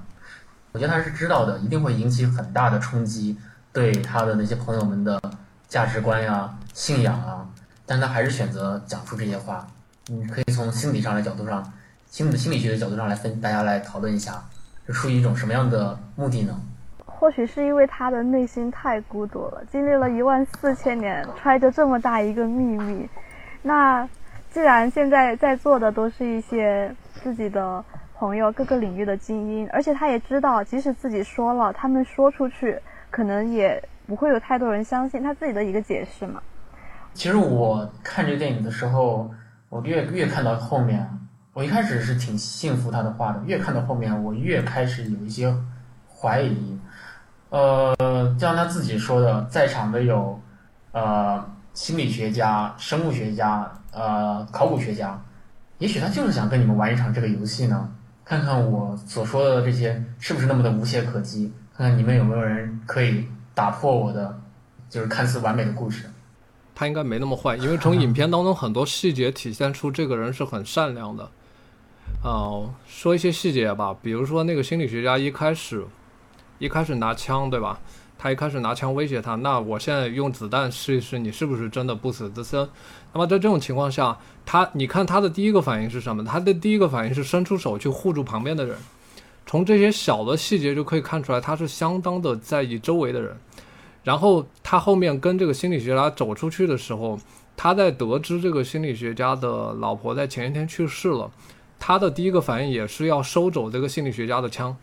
[0.72, 3.38] 我觉得他是知道的，一定会引起很大的冲击，
[3.72, 5.22] 对他的那些朋友们的
[5.68, 7.47] 价值观呀、信仰啊，
[7.86, 9.66] 但他还是选择讲出这些话。
[10.08, 11.64] 你可以从心理上的角度上，
[12.06, 14.39] 心理心理学的角度上来分，大家来讨论一下，
[14.86, 16.56] 是出于一种什么样的目的呢？
[17.03, 23.10] 或许是因为他的内心太孤独了，经历了一万四千年，揣着这么大一个秘密。
[23.64, 24.08] 那
[24.51, 26.93] 既然现在在座的都是一些
[27.24, 27.84] 自己的
[28.14, 32.80] 朋友，各个领域的精英，而且他也知道，即使自己说了，他们说出去，
[33.10, 36.39] 可能也不会有太多人相信他自己的一个解释嘛。
[37.16, 39.32] 其实我看这个电影的时候，
[39.76, 41.05] 我越越看到后面，
[41.51, 45.53] 我一开始是挺信服他的话的，越看到后面，我越开始有一些
[46.07, 46.80] 怀疑。
[47.49, 47.93] 呃，
[48.36, 50.39] 就像他自己说的，在场的有
[50.93, 55.21] 呃心理学家、生物学家、呃考古学家，
[55.80, 57.89] 也许他就是想跟你们玩一场这个游戏呢，
[58.23, 64.39] 看看我所说的这些是不是那么的无懈可击，看看你们有没有人可以打破我的
[64.89, 66.05] 就是看似完美的故事。
[66.76, 71.32] 他应该没那么坏，因为从影片当中很多细节体现出这个人是很善良的。
[72.23, 75.86] 哦、说一些细节吧，比如说那个心理学家一开始
[76.59, 77.80] 一开始拿枪，对吧？
[78.17, 82.67] 他一开始拿枪威胁他，那我现在用子弹试一试，你是不是真的不死之身？
[83.13, 86.23] 那么在这种情况下，他你看他的第一个反应是什么？
[86.23, 88.78] 他的第一个反应是伸出手去护住旁边的人。
[89.45, 93.38] 从这些小的细节就可以看出来，他是相当的在意周围的人。
[94.06, 97.20] 然后他后面跟这个心理学家走出去的时候，
[97.58, 101.30] 他在得知这个心理学家的老婆在前一天去世了，
[101.78, 104.78] 他的第一个反应也是要收走这个心理学家的枪。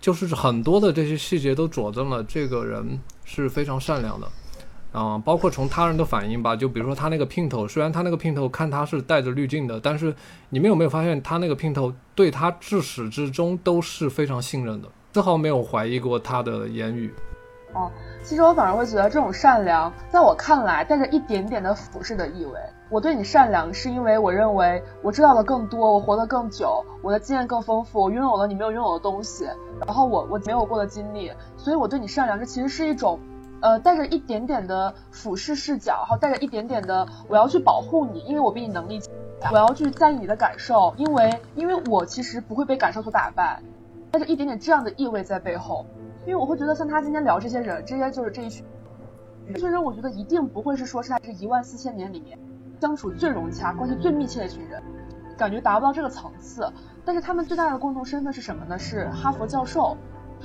[0.00, 4.28] 就是很多的这些细节都佐证了这个人是非常善良的，
[4.92, 10.12] 啊、包括从他人的反应吧，就比如说他那个姘头，虽然他那个姘头看他是带着滤镜的，但是
[10.50, 17.12] 你们有没有发现他那个姘头对他至始至终都是非常信任的，丝毫没有怀疑过他的言语。
[17.74, 17.90] 哦
[18.22, 22.52] 其实我反而会觉得这种善良，在我看来带着一点点的俯视的意味。
[22.88, 29.48] 我对你善良，是因为我认为我知道的更多，我活得更久，我的经验更丰富，我拥有了你没有拥有的东西，
[29.84, 33.18] 然后我我没有过的经历，所以我对你善良，这其实是一种，
[33.60, 43.60] 呃，带着一点点的俯视视角，然后带着一点点的我要去保护你，因为我比你能力强，我要去在意你的感受，因为因为我其实不会被感受所打败，
[44.12, 45.86] 带着一点点这样的意味在背后。
[46.24, 48.64] 因为我会觉得像他今天聊这些人，这些就是这一群
[49.52, 52.38] 这些人，我觉得一定不会是说是在这一万四千年里面
[52.80, 54.82] 相处最融洽、关系最密切的一群人，
[55.36, 56.70] 感觉达不到这个层次。
[57.04, 58.78] 但是他们最大的共同身份是什么呢？
[58.78, 59.96] 是哈佛教授。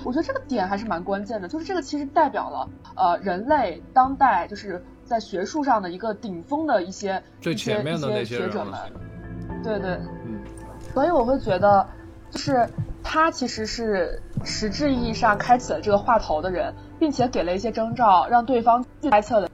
[0.03, 8.73] 我觉得这个点还是蛮关键的，就是这个其实代表了呃人类当代就是在学术上的一个顶峰的一些最一些前面的一那些些学者们。
[9.63, 10.39] 对对，嗯，
[10.93, 11.87] 所以我会觉得，
[12.29, 12.67] 就是
[13.03, 19.49] 他其实是实质意义上开启了这个话头的人，并且给了一些征兆，让对方猜测的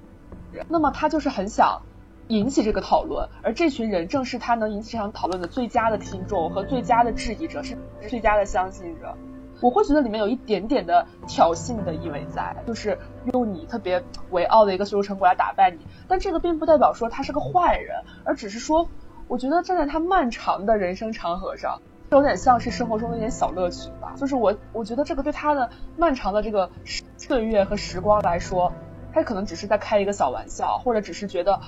[0.52, 0.66] 人。
[0.70, 1.82] 那么他就是很想
[2.28, 7.78] 引起这个讨论，而这群人正是他能引起这场讨论的最佳的听众和最佳的质疑者，是
[8.08, 9.16] 最佳的相信者。
[9.62, 13.00] 我会觉得里面有一点点的挑衅的意味在，就是
[13.32, 18.90] 用你特别为傲的一个学术成果来打败你，但这个并不代表说他是个坏人，而只是说，
[19.30, 21.82] 我觉得站在他漫长的人生长河上，
[22.14, 24.14] 有点像是生活中的一点小乐趣吧。
[24.18, 26.70] 就是我，我觉得这个对他的漫长的这个
[27.18, 28.72] 岁月和时光来说，
[29.14, 31.60] 他可能只是在开一个小玩笑，或者只是觉得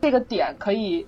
[0.00, 1.06] 这个点可以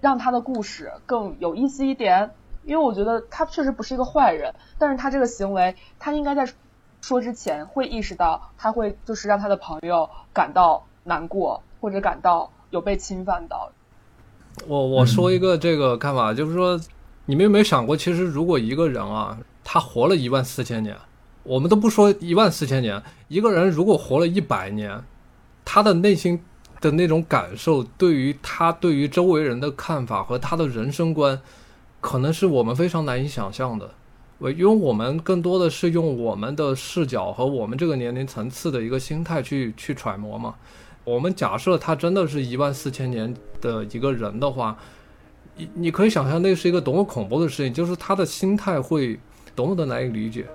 [0.00, 2.30] 让他的故事更有意思一点。
[2.64, 6.48] 因为我觉得他确实不是一个坏人，但是他这个行为，他应该在
[7.00, 13.72] 说之前会意识到，他会就是让他的朋友感到难过，或者感到有被侵犯到。
[14.68, 16.78] 我我说一个这个看法，就是说，
[17.26, 20.96] 你们有没有想过，其实如果一个人啊，他活了一万四千年，
[21.44, 25.04] 我们都不说一万四千年，一个人如果活了一百年，
[25.64, 26.40] 他的内心
[26.80, 31.40] 的那种感受，对于他对于周围人的看法和他的人生观，
[32.00, 33.94] 可能是我们非常难以想象的。
[34.40, 40.56] 为因为我们更多的是用我们的视角和我们这个年龄层次的一个心态去去揣摩嘛。
[41.04, 44.76] 我们假设他真的是一万四千年的一个人的话，
[45.74, 49.18] 你可以想象那是一个多么恐怖的事情，就是他的心态会
[49.54, 50.46] 多么的难以理解。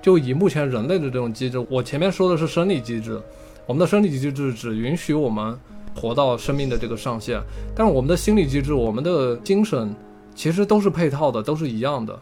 [0.00, 3.20] 就以目前人类的这种机制，我前面说的是生理机制，
[3.66, 5.58] 我们的生理机制只允许我们
[5.94, 7.40] 活到生命的这个上限，
[7.74, 9.94] 但是我们的心理机制，我们的精神
[10.34, 12.16] 其实都是配套的，都是一样的。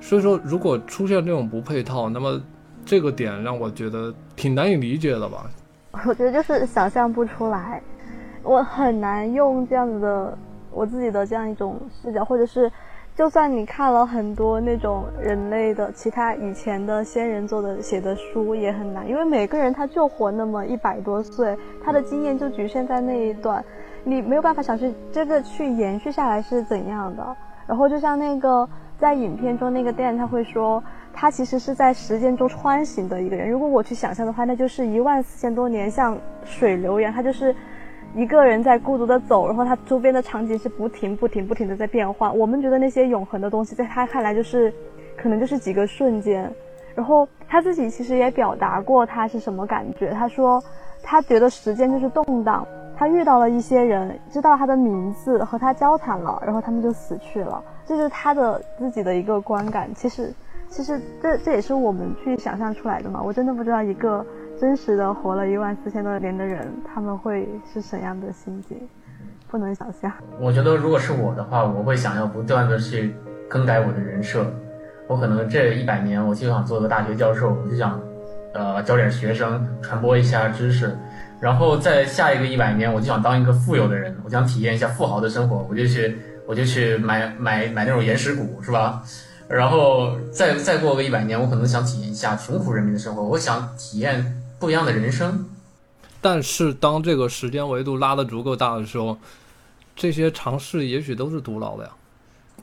[0.00, 2.40] 所以说，如果出现这种不配套，那么
[2.84, 5.50] 这个点让我觉得挺难以理解的吧。
[6.06, 7.82] 我觉得就是想象不出来，
[8.42, 10.38] 我很难用这样子的
[10.76, 12.70] 我自己的这样一种视角，或者是。
[13.16, 23.64] 就算你看了很多那种人类的其他以前的先人做的写的书，也很难，因为每个人他就活那么一百多岁，他的经验就局限在那一段，
[24.04, 27.36] 你没有办法想去这个去延续下来是怎样的。
[27.66, 28.68] 然后就像那个
[28.98, 33.48] 在影片中那个电影，他会说他其实是在时间中穿行的一个人。
[33.48, 37.56] 如果我去想象的话，那就是一万四千多年像水流一样，他就是。
[38.16, 42.32] 一个人在孤独的走，然后他周边的场景是不停、不停、不停的在变化。
[42.32, 44.72] 我们觉得那些永恒的东西，在他看来就是，
[45.18, 46.50] 可能就是几个瞬间。
[46.94, 50.12] 然后他自己其实也表达过他是什么感觉。
[50.12, 50.62] 他说，
[51.02, 52.66] 他觉得时间就是动荡。
[52.96, 57.62] 他遇到了一些人，知道他的名字，和他交谈了，然后他们就死去了。
[57.84, 59.94] 这是他的自己的一个观感。
[59.94, 60.32] 其实，
[60.70, 63.20] 其实这这也是我们去想象出来的嘛。
[63.22, 64.24] 我真的不知道一个。
[64.58, 68.76] 真实的活了一万四千多年的人，他们会是怎样的心境？
[69.48, 70.10] 不能想象。
[70.40, 73.14] 我觉得，如果是我的话，我会想要不断的去
[73.48, 74.44] 更改我的人设。
[75.08, 78.00] 我可能这一百年，我就想做个大学教授，我就想，
[78.54, 80.96] 呃，教点学生，传播一下知识。
[81.38, 89.02] 然后在下一个一百年，我就想当一个富有的人，我想体验一下富豪的生活，我就去，我就去买买买那种岩石股，是吧？
[89.48, 94.42] 然后再再过个一百年，我可能想体验一下穷苦人民的生活，我想体验。
[94.58, 95.44] 不一样的人生，
[96.20, 99.18] 但是当这个时间维度拉的足够大的时候，
[99.94, 101.90] 这些尝试也许都是徒劳的呀。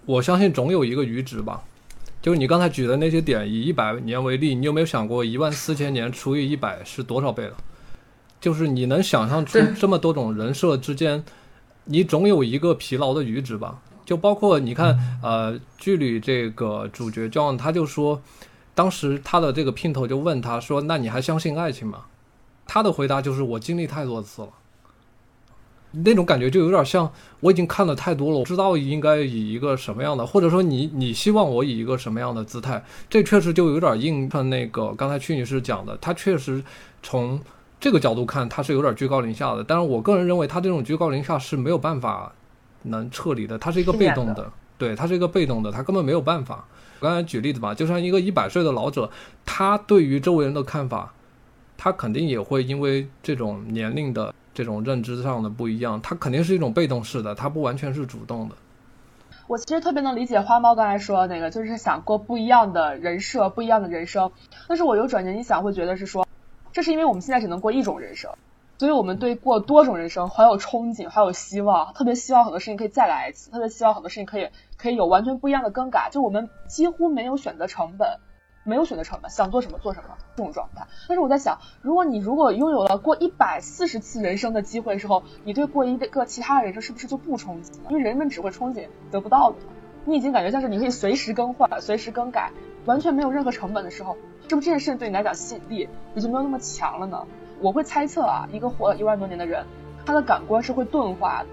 [0.06, 1.62] 我相信总有一个阈值吧。
[2.20, 7.56] 就是你刚才举的那些点，以一百年为例，你有没有想过一万四千年除以一百是多少倍了？
[8.42, 11.24] 就是你能想象出这么多种人设之间，
[11.86, 13.80] 你总有一个疲劳的阈值吧？
[14.04, 18.20] 就包括你看，呃，剧里这个主角 John 他就说。
[18.76, 22.06] 当时他的这个姘头就问他说：“那你还相信爱情吗？”
[22.66, 24.50] 他的回答就是：“我经历太多次了。”
[25.96, 32.84] 那种感觉就有点像我已经看的太多了，我知道应该以一个什么样的，或者说你你希望我以一个什么样的姿态。
[33.08, 36.64] 这确实就有点应和那个刚才屈女士讲的，他确实
[37.04, 37.40] 从
[37.80, 39.64] 这个角度看他是有点居高临下的。
[39.64, 42.34] 但是我个人认为他这种居高临下是没有办法
[42.82, 46.66] 能撤离的，他是一个被动的，对他是一个被动的，他根本没有办法。
[47.04, 49.12] 刚才举例子吧，就像一个一百岁的老者，
[49.46, 51.14] 他对于周围人的看法，
[51.78, 58.56] 他肯定也会因为这种年龄的这种认知上的不一样，他肯定是一种被动式的，他不完全是主动的。
[59.48, 64.32] 我其实特别能理解花猫刚才说的那个，就是想过不一样的人设，不一样的人生。
[64.70, 66.26] 但是我有转念一想，会觉得是说，
[66.72, 68.32] 这是因为我们现在只能过一种人生。
[68.78, 76.10] 所以我们对过多种人生怀有憧憬，怀有希望，特别希望很多事情可以再来一次，特别希望很多事情可以可以有完全不一样的更改。
[76.12, 78.20] 就我们几乎没有选择成本，
[78.64, 80.88] 没有选择成本，想做什么做什么这种状态。
[81.08, 87.92] 但是我在想，如果你如果拥有了过一百四十次人生的机会的时候，你对过一个其他的人生是不是就不憧憬了？
[87.92, 89.58] 因为人们只会憧憬得不到的。
[90.06, 92.52] 你已经感觉像是你可以随时更换、随时更改，
[92.86, 94.18] 完全没有任何成本的时候，
[94.50, 97.26] 是不是这件事情对你来讲吸引力也就没有那么强了呢？
[97.64, 99.66] 我会猜测啊，一个活了一万多年的人，
[100.06, 101.48] 他的感官是会钝化的，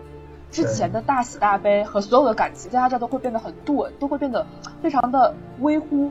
[0.51, 4.45] 之前的大喜大悲和所有的感情，在他这都会变得很钝，都会变得
[4.83, 6.11] 非常的微乎。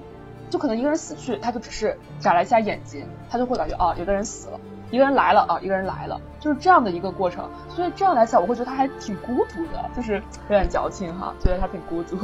[0.49, 7.47] 就可能一个人死去，他就只是眨了一下眼睛，他就会感觉啊，有个人死了，一个人来了啊，一个人来了，就是这样的一个过程。
[7.67, 12.17] 所以这样来讲，我会觉得他还挺孤独的，就是有点矫情哈，觉得他挺孤独。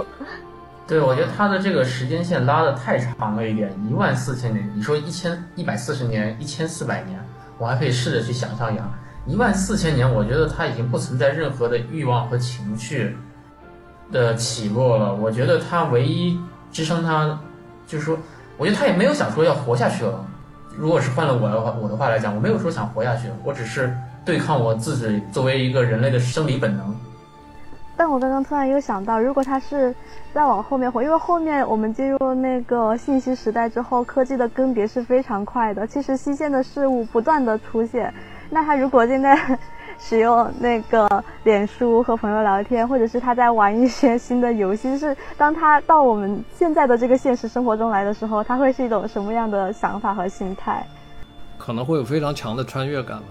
[0.88, 7.19] 对，我觉得他的这个时间线拉的太长了一点，一万四千年，你说一千一百四十年，一千四百年。
[7.58, 8.84] 我还可以试着去想象一下，
[9.26, 13.18] 一万四千年，我觉得他已经不存在任何的欲望和情绪
[14.12, 15.14] 的起落了。
[15.14, 16.39] 我觉得他唯一
[16.72, 17.39] 支撑他，
[17.88, 18.18] 就是说，
[18.58, 20.26] 我觉得他也没有想说要活下去了。
[20.78, 23.95] 如果是换了我的话，我的话来讲，我没有说想活下去，我只是
[24.26, 26.95] 对抗我自己作为一个人类的生理本能。
[27.98, 29.93] 但我刚刚突然又想到，如果他是
[30.34, 35.88] 再往后面活，因为后面我们进入那个信息时代之后，科技的更迭是非常快的。
[35.88, 38.14] 其实新鲜的事物不断的出现，
[38.50, 39.38] 那他如果现在
[39.98, 50.86] 使用那个脸书和朋友聊天，或者是他在玩一些新的游戏，是当他到我们现在的这个现实生活中来的时候，他会是一种什么样的想法和心态？
[51.58, 53.28] 可能会有非常强的穿越感吧。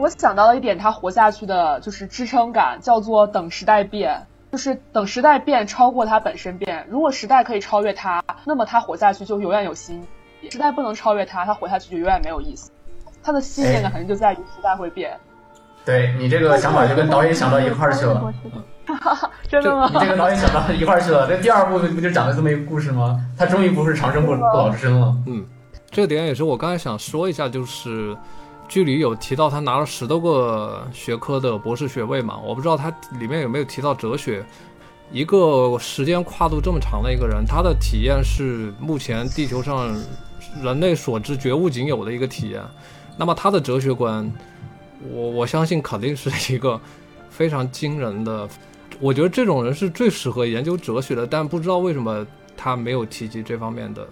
[0.00, 6.86] 我想到了一点，他活下去的就是支撑感，叫做等时代变，就是等时代变超过他本身变。
[6.88, 10.00] 如果时代可以超越他，那么他活下去就永远有新
[10.40, 12.70] 意；时代不能超越他，他活下去就永远没有意思。
[13.22, 15.14] 他的信念感肯定就在于时代会变。
[15.84, 18.32] 对你这个想法就跟导演想到一块儿去了。
[19.50, 19.90] 真的吗？
[19.92, 21.28] 你这个导演想到一块儿去了。
[21.28, 23.20] 这第二部不就讲了这么一个故事吗？
[23.36, 25.14] 他终于不是长生不不老之身了。
[25.26, 25.44] 嗯，
[25.90, 28.16] 这点也是我刚才想说一下，就是
[28.70, 34.46] 剧里有提到他拿了十多个学科的博士学位嘛，我不知道他里面有没有提到哲学。
[35.10, 39.92] 一个时间跨度这么长的一个人，他的体验是目前地球上
[40.62, 42.62] 人类所知绝无仅有的一个体验。
[43.16, 44.32] 那么他的哲学观，
[45.10, 46.80] 我 我相信肯定是一个
[47.28, 48.48] 非常惊人的。
[49.00, 52.24] 我觉得这种人是最适合研究哲学的，但不知道为什么
[52.56, 54.06] 他没有提及这方面的，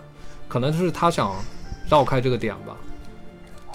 [0.49, 1.33] 可能是他想
[1.89, 2.77] 绕开这个点吧。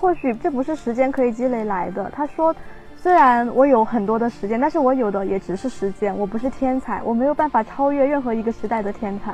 [0.04, 2.12] 或许这不是时间可以积累来的。
[2.14, 2.54] 他说，
[2.98, 9.34] 虽然我有很多的时间，但是我有的也只是时间，我不是天才，我没有办法超越任何一个时代的天才。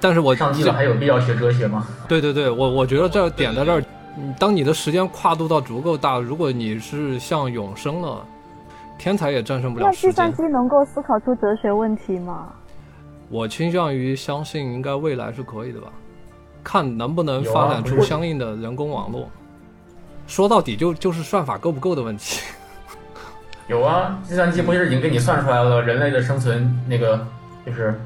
[0.00, 1.86] 但是我上帝了，还有必要学哲学吗？
[2.08, 3.80] 对对对，我我觉得这点在这儿。
[4.40, 8.26] 当你的时间跨度到足够大，如果你是像永生了，
[8.98, 10.10] 天才也战胜不了时间。
[10.10, 12.48] 计算机能够思考出哲学问题吗？
[13.30, 15.86] 我倾向于相信，应该未来是可以的吧，
[16.64, 19.28] 看能不能发展出相应的人工网络。
[20.26, 22.40] 说到底就就是算法够不够的问题。
[23.68, 27.26] 有啊，计算机不是已经给你算出来了人类的生存那个
[27.64, 28.00] 就是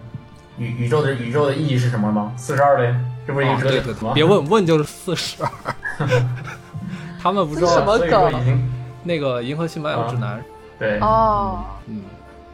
[0.56, 2.32] 宇宇宙的宇宙的意义是什么吗？
[2.36, 2.94] 四十二呗。
[3.26, 4.12] 这不是一个哲学吗？
[4.14, 5.50] 别问问就是四十二。
[7.22, 8.70] 他们不知道什么梗？
[9.02, 10.38] 那个《银河系漫游指南》。
[10.78, 10.98] 对。
[11.00, 11.62] 哦。
[11.86, 12.02] 嗯，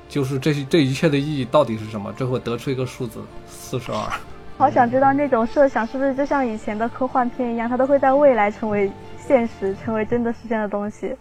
[0.08, 2.12] 就是这这一切的意义到底是什么？
[2.14, 3.98] 最后得出一个数字四十二。
[4.58, 8.90] 好想知道那种设想是不是就像以前的科幻片一样，它都会在未来成为
[9.26, 11.16] 现实，成为真的实现的东西。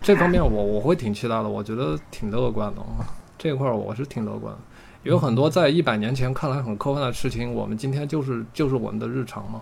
[0.00, 3.06] 这方面我我会挺期待的，我觉得挺乐观的啊。
[3.38, 4.58] 这块我是挺乐观的。
[5.04, 9.60] 有很多在一百年前看来很科幻的事情，我们今天就是就是我们的日常嘛。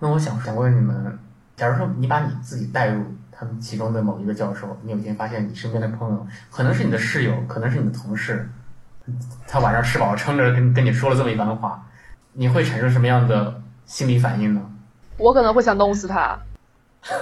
[0.00, 1.16] 那我想想问你们，
[1.56, 8.48] 假如说你把你自己带入他们其中的某一个教授，你有一天发现你身边的朋友可能是你的室友，可能是你的同事，
[9.46, 11.86] 他晚上吃饱撑着跟跟你说了这么一番话，
[12.32, 14.69] 你会产生什么样的心理反应呢？
[15.20, 16.38] 我可能会想弄死他。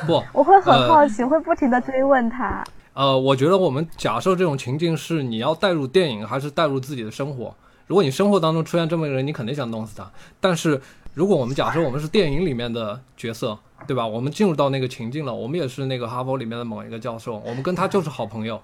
[0.07, 2.64] 不， 我会很好奇，会不停的追问他。
[2.94, 7.55] 呃，我觉得我们假设这种情境是你要带入电影，还是带入自己的生活？
[7.86, 10.11] 如果你生活当中出现这么一个人，你肯定想弄死他。
[10.40, 10.80] 但是
[11.14, 14.05] 如果我们假设我们是电影里面的角色，对吧？
[14.05, 18.61] 我们进入到那个情境了，我们也是那个哈佛里面的某一个教授，我们跟他就是好朋友，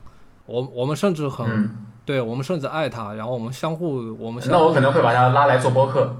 [0.47, 1.71] 我我们甚至很，
[2.05, 6.17] 对我们甚至爱他，然后我们相互，我们那我可能会把他拉来做播客。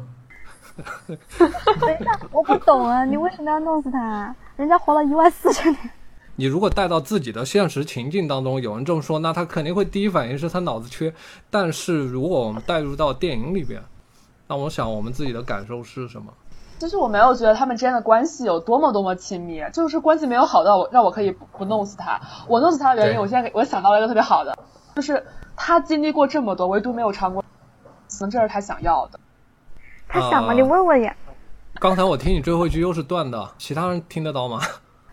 [0.77, 4.35] 等一下，我不懂啊，你为什么要弄死他？
[4.57, 5.91] 人家活了一万四千年。
[6.37, 11.15] 你如果带到自己的现实情境当中，有人这么说，那他肯定会第一反应是他脑子缺。
[11.49, 13.81] 但是如果我们带入到电影里边，
[14.49, 16.33] 那我想我们自己的感受是什么？
[16.81, 22.21] 其实我没有觉得他们之间的关系有多么多么亲密，就是关系没有好到我让我可以不弄死他。
[22.49, 24.59] 我弄死他的原因，我现在我想到了一个特别好的，
[24.97, 29.21] 就是他经历过这么多，唯独没有尝过，可能这是他想要的。
[30.15, 30.53] 他想吗？
[30.53, 31.15] 你问问呀。
[31.81, 34.61] 刚才我听你最后一句又是断的，其他人听得到吗？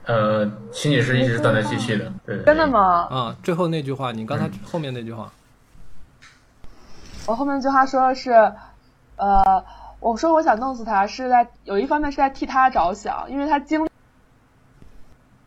[0.05, 3.07] 呃，徐女士一直断断续续的，对，真的吗？
[3.09, 5.31] 啊，最后那句话，你刚才后面那句话，
[7.25, 8.31] 我后面那句话说的是，
[9.15, 9.63] 呃，
[9.99, 13.89] 我说我想弄死他，是在有一方面是在替他着想，因为他经历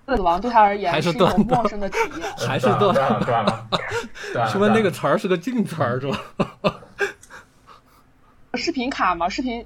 [0.07, 3.69] 死亡对他而言是一种陌生的体验，还是断了，断了，
[4.51, 6.75] 是不是那个词儿是个禁词儿是吧？
[8.57, 9.29] 视频卡吗？
[9.29, 9.65] 视频。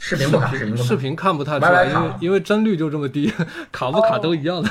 [0.00, 3.32] 视频不卡，视频看不太出来，因为因为帧率就这么低，
[3.72, 4.70] 卡不卡都一样的。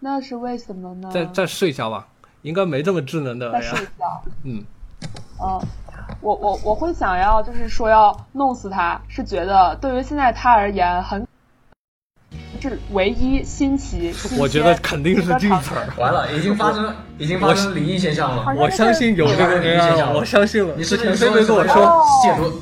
[0.00, 1.10] 那是为什么呢？
[1.12, 2.08] 再再试一下吧，
[2.42, 3.52] 应该没这么智能的。
[3.52, 4.20] 再试一下。
[4.44, 4.64] 嗯。
[5.38, 5.60] 嗯，
[6.22, 11.25] 我我我会想要，就是说要弄死他，是觉得对于现在他而言很，
[12.60, 14.14] 是唯一新奇。
[14.38, 15.88] 我觉得肯定是禁词儿。
[15.98, 18.54] 完了，已经发生，已经发生灵异现象了。
[18.56, 20.74] 我相信有这个灵异现象，我相信了。
[20.76, 22.60] 你是前菲菲跟我说解读。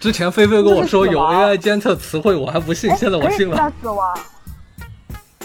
[0.00, 3.72] 之前菲菲跟我说有 AI 监测词汇，我还不信，现在我信了。
[3.82, 4.18] 死亡，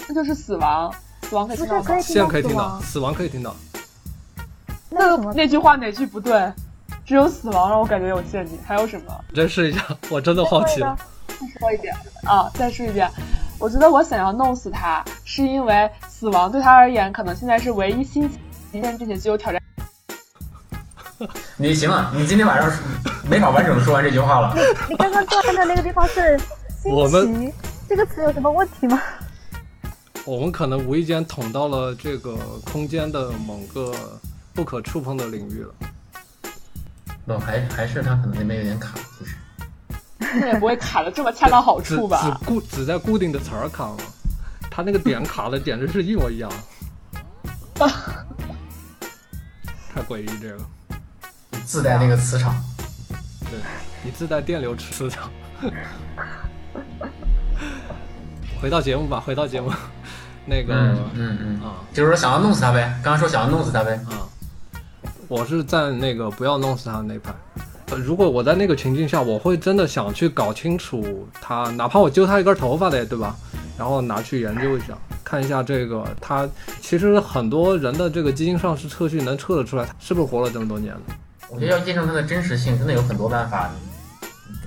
[0.08, 1.82] 那就是死亡，死亡可以听到。
[2.00, 3.56] 现在可以听到，死亡可以听到。
[4.90, 6.52] 那那句话哪句不对？
[7.04, 9.24] 只有死亡让我感觉有陷阱，还有什么？
[9.34, 10.96] 再试一下，我真的好奇了。
[11.40, 11.94] 再说一遍
[12.24, 13.10] 啊，再说一遍。
[13.58, 18.38] 我觉得我想要弄死他，是因为死亡对他而言，可能现在是唯一新奇
[18.72, 19.60] 并且具有挑战。
[21.56, 22.70] 你行了，你今天晚上
[23.30, 24.54] 没法完整的说完这句话了。
[24.88, 26.38] 你 你刚刚断的那个地方是
[26.84, 27.54] 我新们奇，
[27.88, 29.00] 这个词有什么问题吗？
[30.24, 33.94] 我们可能无意间捅到了这个空间的某个
[34.52, 35.74] 不可触碰的领域了。
[37.26, 39.36] 不，还还是他可能那边有点卡，其实。
[40.40, 42.22] 那也不会卡的这么恰到好处吧？
[42.22, 43.96] 只固只在固定的词儿卡吗，
[44.70, 46.50] 他那个点卡的简直是一模一样，
[49.92, 50.58] 太诡异这个。
[51.64, 52.54] 自带那个磁场。
[53.50, 53.58] 对，
[54.02, 55.30] 你自带电流磁场。
[58.60, 59.72] 回到节目吧，回到节目，
[60.46, 62.98] 那个，嗯嗯嗯，啊就是说想要弄死他呗。
[63.02, 63.94] 刚刚说想要弄死他呗。
[64.10, 64.28] 啊，
[65.28, 67.32] 我是在那个不要弄死他那派。
[67.96, 73.36] 如果我在那个情境下，我会真的想去搞清楚他，哪怕我揪他一根头发的，对吧？
[73.76, 76.48] 然后拿去研究一下，看一下这个他
[76.80, 80.94] 其实很多人的这个基因上是测序能测得出来，他是不是活了这么多年。
[81.50, 83.70] 我觉得要验证它的真实性，真的有很多办法。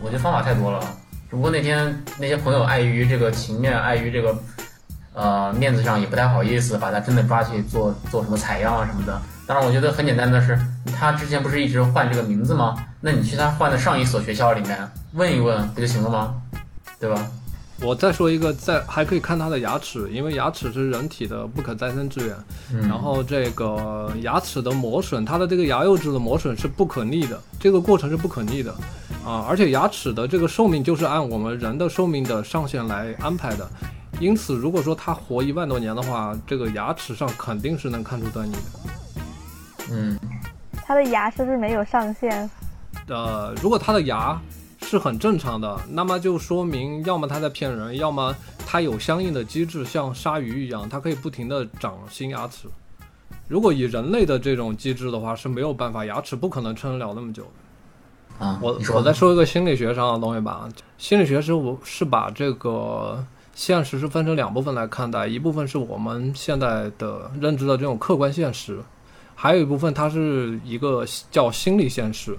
[0.02, 0.80] 我觉得方法太多了。
[1.30, 4.38] 只不过那天那些朋友碍于这个情面，碍于这个
[5.14, 9.22] 呃面子上，也不太好意思把他真的抓去做做什么采样啊什么的。
[9.48, 10.60] 当然，我觉得很简单的是，
[10.94, 12.76] 他之前不是一直换这个名字吗？
[13.00, 14.78] 那你去他换的上一所学校里面
[15.14, 16.36] 问一问不就行了吗？
[17.00, 17.26] 对吧？
[17.80, 22.36] 我再说一个，在还可以看他的牙齿，因为牙齿是人体的不可再生资源。
[22.74, 28.74] 嗯，然后这个牙齿的磨损，它的这个牙釉质的磨损是不可逆的，这个过程是不可逆的，
[29.24, 33.66] 啊，而且牙齿的这个寿命就是按我们人的寿命的上限来安排的，
[34.20, 38.97] 因此如果说他活一万多年的话，这个牙齿上肯定是能看出端倪的。
[39.92, 40.20] 嗯，
[40.74, 42.50] 他的牙是不是没有上限？
[43.08, 44.40] 呃，如果它的牙
[44.82, 48.36] 是很正常的，那么就说明要么它在骗人，要么
[48.66, 52.68] 它有相应的机制，像鲨鱼一样，它可以不停的长新牙齿。
[53.48, 58.46] 如果以人类的这种机制的话，是没有办法，牙齿不可能撑得了那么久的。
[58.46, 60.68] 啊，我我再说一个心理学上的东西吧。
[60.98, 68.80] 心理学是我是把这个现实是分成两部分来看待，一部分是我们现在的认知的这种客观现实，
[69.40, 72.36] 还有一部分它是一个叫心理现实。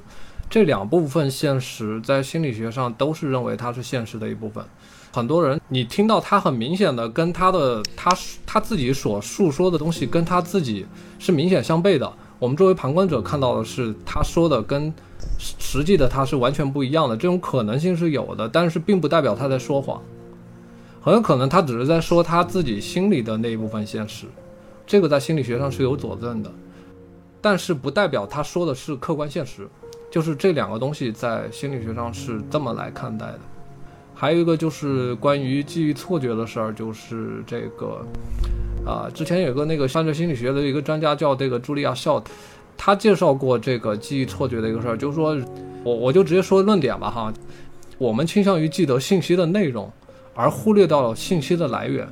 [0.50, 4.64] 这两部分现实在心理学上都是认为它是现实的一部分。
[5.12, 8.10] 很多人，你听到他很明显的跟他的他
[8.44, 10.84] 他自己所述说的东西跟他自己
[11.20, 12.12] 是明显相悖的。
[12.40, 14.92] 我们作为旁观者看到的是他说的跟
[15.38, 20.00] 实实际的他是完全不一样的，这种可能性是有的，但是并不代表他在说谎，
[21.00, 24.26] 很有可能他只是在说他自己心里的那一部分现实，
[24.86, 26.52] 这个在心理学上是有佐证的，
[27.40, 29.68] 但是不代表他说的是客观现实，
[30.10, 33.40] 就是这两个东西在心理学上是这么来看待的。
[34.14, 38.04] 还有一个就是关于记忆错觉的事儿，就是这个，
[38.84, 42.32] 啊、之前有个那个犯罪心理学的一个专家叫这个茱莉亚·肖特，
[42.76, 45.38] 他介绍过这个记忆错觉的一个事儿，就是说
[45.84, 47.32] 我我就直接说论点吧哈，
[47.96, 49.88] 我们倾向于记得信息的内容，
[50.34, 52.08] 而忽略掉了信息的来源。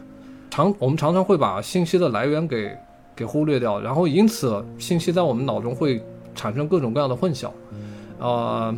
[0.49, 2.73] 常我们常常会把信息的来源给
[3.17, 7.51] 给忽略掉，然后因此信息在我们脑中会产生各种各样的混淆。
[8.19, 8.75] 呃，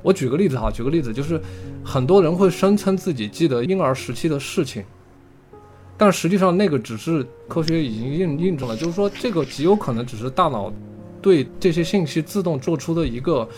[0.00, 1.40] 我举个例子哈，举个例子就是
[1.84, 4.84] 很多人会声称自己记得婴儿时期的事情，
[5.96, 10.72] 但实际上那个只是科学已经印印证了，就是说这个极有可能只是大脑
[11.20, 13.48] 对这些信息自动做出的一个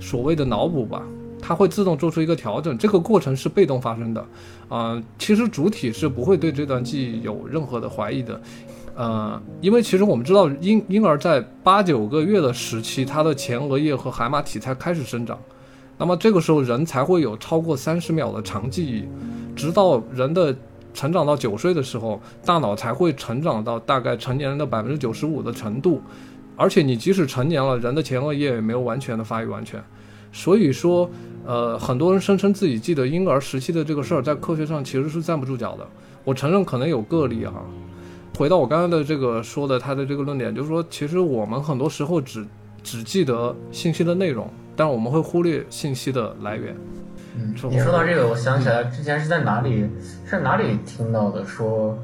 [0.00, 1.02] 所谓的脑补吧，
[1.40, 4.26] 它会自动做出一个调整，这个过程是被动发生的，
[4.68, 8.40] 啊、其实主体是不会对这段记忆有任何的怀疑的，
[8.96, 15.38] 呃，因为其实我们知道婴婴儿在八九个月的时期，他的前额叶和海马体才开始生长，
[15.96, 19.04] 那么这个时候人才会有超过三十秒的长记忆，
[19.54, 20.54] 直到人的
[20.92, 26.02] 成长到九岁的时候，大脑才会成长到大概成年人的百分之九十五的程度，
[26.56, 29.82] 而且你即使成年了，人的前额叶也没有完全的发育完全，
[30.32, 31.08] 所以说，
[31.46, 35.86] 呃，很多人声称自己记得婴儿时期的这个事儿，在科学上其实是站不住脚的。
[36.24, 37.54] 我承认可能有个例啊。
[38.40, 42.46] 回到我刚刚的这个说的他的这个论点，就是说，其实我们很多时候只
[42.82, 46.74] 只记得信息的内容，但我们会忽略信息的来源。
[47.36, 49.86] 嗯你说到这个，我想起来之前是在哪里，
[50.24, 51.98] 是在哪里听到的，说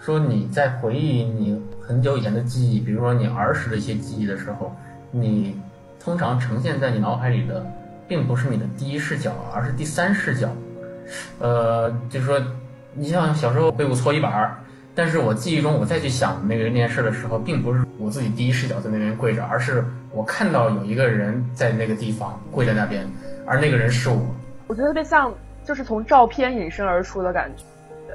[0.00, 4.74] 说你在回忆你很久以前的记忆，比如说你儿时的一些记忆的时候，
[5.10, 5.60] 你
[6.02, 7.66] 通常呈现在你脑海里的，
[8.08, 10.48] 并不是你的第一视角，而是第三视角。
[11.38, 12.40] 呃，就是说，
[12.94, 14.56] 你像小时候背过搓衣板儿，
[14.94, 23.10] 但是我记忆中我再去想那个那件事的时候，并不是我自己第一视角在那边跪着，而是我看到有一个人在那个地方跪在那边，
[23.46, 24.18] 而那个人是我。
[24.66, 25.32] 我觉得特别像，
[25.64, 27.64] 就是从照片引申而出的感觉。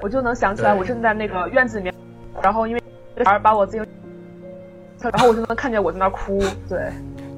[0.01, 1.93] 我就能想起来我正在那个院子里面，
[2.41, 2.83] 然后因为
[3.17, 3.83] 小孩把我自行
[5.01, 6.39] 车，然后我就能看见我在那哭。
[6.69, 6.91] 对，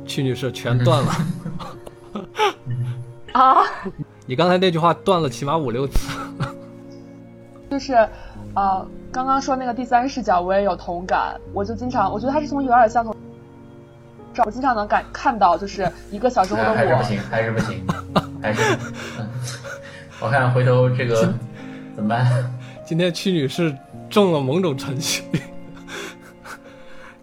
[0.05, 1.11] 曲女士全断了。
[3.31, 3.63] 啊！
[4.25, 6.09] 你刚才那句话断了起码五六次。
[7.69, 7.93] 就是，
[8.55, 11.39] 呃，刚刚说那个第三视角，我也有同感。
[11.53, 13.15] 我就经常，我觉得他是从有点像从，
[14.45, 16.75] 我经常能感看到，就是一个小时候的我。
[16.75, 17.85] 还是不行，还是不行，
[18.41, 18.77] 还是。
[20.21, 21.33] 我看回头这个
[21.95, 22.25] 怎么办？
[22.83, 23.73] 今天屈女士
[24.09, 25.23] 中了某种程序，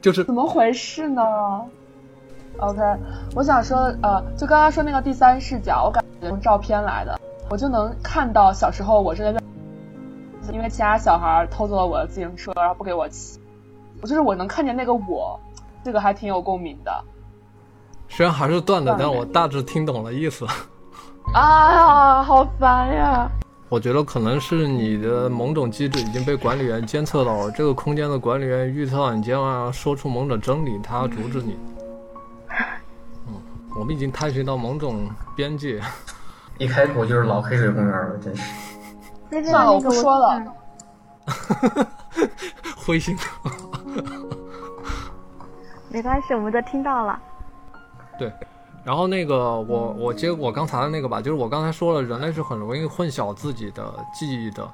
[0.01, 1.23] 就是怎么回事呢
[2.59, 2.81] ？OK，
[3.35, 7.21] 我想说，呃，就刚刚说那个第三视角，我感觉从照片来的，
[7.51, 9.41] 我就能看到小时候我正在，
[10.53, 13.39] 因为其他小孩偷走了我的自行车，然后不给我骑，
[14.01, 15.39] 我就是我能看见那个我，
[15.85, 17.05] 这个还挺有共鸣的。
[18.09, 20.47] 虽然还是断的，但我大致听懂了意思。
[21.35, 23.29] 啊，好烦呀！
[23.69, 31.59] 我觉得可能是你的某种机制已经被管理员监测到了，这个空间的管理员预测到你将要说出某种真理，他要阻止你。
[33.27, 33.35] 嗯
[33.77, 35.81] 我们已经探寻到某种边界，
[36.59, 38.76] 一开口就是老黑水公园了，真是。
[39.31, 40.43] 算了，我不说了。
[42.77, 43.17] 灰心。
[45.91, 47.19] 没关系，我们都听到了。
[48.19, 48.33] 对，
[48.85, 54.69] 然后那个我我接我刚才的那个吧，就是我刚才说了，人类是很容易混淆自己的记忆的。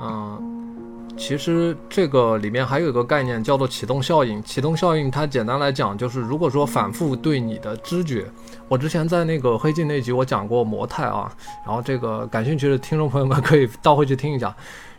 [0.00, 4.42] 嗯，其实这个里面还有一个概念叫做启动效应。
[4.42, 8.26] 启动效应它简单来讲就是，如果说反复对你的知觉，
[8.68, 11.30] 我之前在那个黑镜那集我讲过模态啊，
[11.66, 14.54] 然后这个感兴趣的听众朋友们可以倒回去听一下。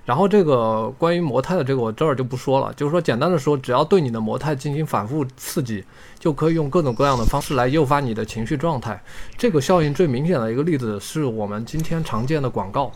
[0.05, 5.81] 然后这个关于模态的这个我这儿就不说了，就是说简单的说，只要对你的模态进行反复刺激，
[6.19, 9.01] 就可以用各种各样的方式来诱发你的情绪状态。
[9.37, 12.91] 这个效应最明显的一个例子是我们今天常见的广告。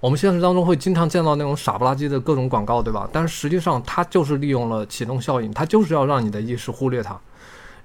[0.00, 3.08] 我们现实当中会经常见到那种傻不拉几的各种广告，对吧？
[3.12, 7.18] 但是实际上它就是利用了启动效应，它就是要让你的意识忽略它，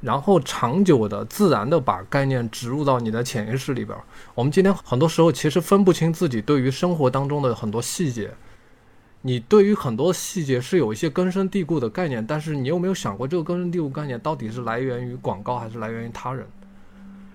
[0.01, 3.97] 然后长久的、自然的把概念植入到你的潜意识里边。
[4.35, 8.29] 我们今天很多时候其实分不清自己对于生活当中的很多细节，
[9.23, 16.45] 你对于很多细节是有一些根深蒂固的概念，但是你有没有想过这个根深蒂固概念到底是来源于广告还是来源于他人？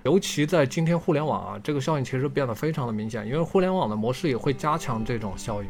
[0.08, 5.68] 尤其在今天互联网啊，这个效应其实变得非常的明显，因为互联网的模式也会加强这种效应。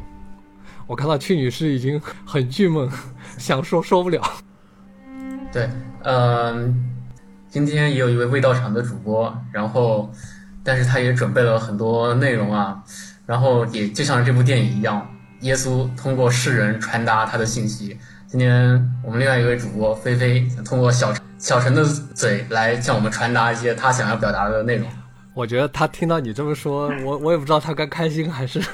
[0.87, 2.89] 我看到屈女士已经很郁闷，
[3.37, 4.21] 想说说不了。
[5.51, 5.69] 对，
[6.03, 6.89] 嗯，
[7.49, 10.09] 今天也有一位未到场的主播，然后，
[10.63, 12.81] 但是他也准备了很多内容啊，
[13.25, 15.05] 然后也就像这部电影一样，
[15.41, 17.97] 耶稣通过世人传达他的信息。
[18.31, 21.11] 今天我们另外一位主播菲菲通过小。
[21.39, 24.85] 小陈的嘴来向我们传达一些他想要表达的内容。
[25.33, 28.59] 我觉得他听到你这么说，我我也不知道他该开心还是。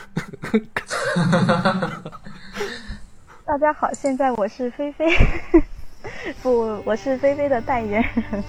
[3.46, 5.06] 大家好，现在我是菲菲，
[6.42, 8.44] 不，我是菲菲的代言人。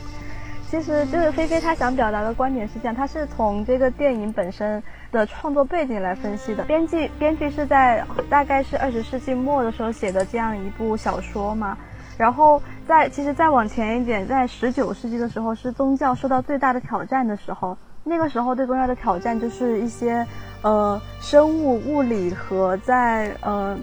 [0.68, 4.82] 其实就是菲菲她想表达的观点是这样，她是从这个电影本身
[5.12, 6.64] 的创作背景来分析的。
[6.64, 11.78] 编剧编剧是在大概是二十世纪末的时候写的这样一部小说嘛。
[12.18, 17.76] 然后在其实再往前一点，在十九世纪的时候，是宗教受到最大的挑战的时候。
[18.02, 20.26] 那个时候对宗教的挑战就是一些，
[20.62, 23.76] 呃，生物物理和在呃，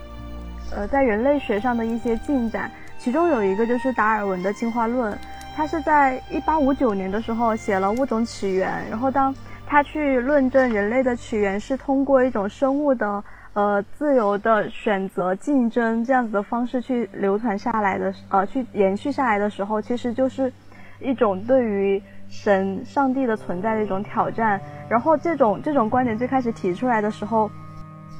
[0.74, 2.72] 呃，在人类学上的一些进展。
[2.98, 5.16] 其中有一个就是达尔文的进化论，
[5.56, 9.34] 他是在一八五九年的时候写了《物种起源》，然后当
[9.68, 13.24] 他去论证人类的起源是通过一种生物的。
[13.56, 20.52] 呃，自由的选择、竞争这样子的方式去流传下来的，呃，去延续下来的时候，其实就是
[21.00, 24.60] 一种对于神、上帝的存在的一种挑战。
[24.90, 27.48] 然后，这种这种观点最开始提出来的时候，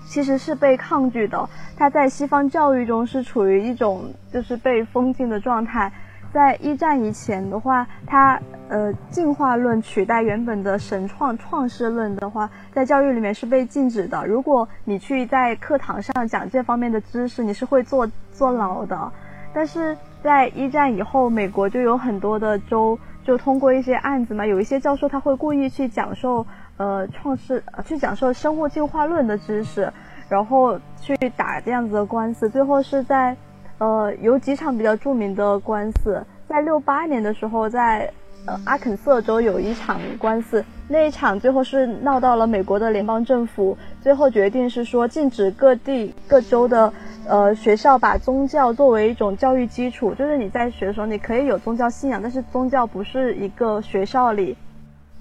[0.06, 1.50] 其实是被抗拒的。
[1.76, 5.92] 它在西方教育中是处于一种就是被封禁的状态。
[6.34, 14.26] 在一战以前的话，它呃进化论取代原本的神创创世论的话，在教育里面是被禁止的。
[14.26, 19.12] 如果你去在课堂上讲这方面的知识，你是会坐坐牢的。
[19.54, 26.44] 但是在一战以后，美国就有很多的州就通过一些案子嘛，有一些教授他会故意去讲授
[26.78, 29.94] 呃创世去讲授生物进化论的知识，
[30.28, 33.38] 然后去打这样子的官司，最后是在。
[33.84, 38.10] 呃，有几场比较著名的官司，在六八年的时候，在
[38.46, 46.94] 呃阿肯色州有一场官司，那一场最后是闹到了美国的联邦政府，最后决定是说禁止各地各州的
[47.28, 54.56] 呃学校把宗教作为一种教育基础，就是你在学的时候你可以有宗教信仰，但是宗教不是一个学校里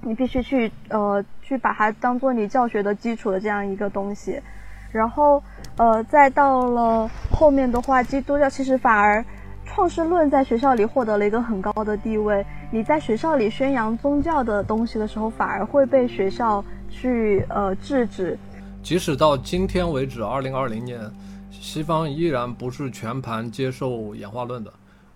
[0.03, 4.41] 你必须去呃去把它当做你教学的基础的这样一个东西。
[4.93, 5.43] 然后
[5.77, 9.25] 呃，再到了后面的话，基督教其实反而
[9.65, 12.45] 创世论在学校里获得了一个很高的地位。
[12.71, 18.39] 你在学校里宣扬宗教的东西的时候，反而会被学校去呃制止。
[18.83, 21.01] 即使到今天为止，二零二零年，
[21.51, 24.73] 西方依然不是全盘接受演化论的，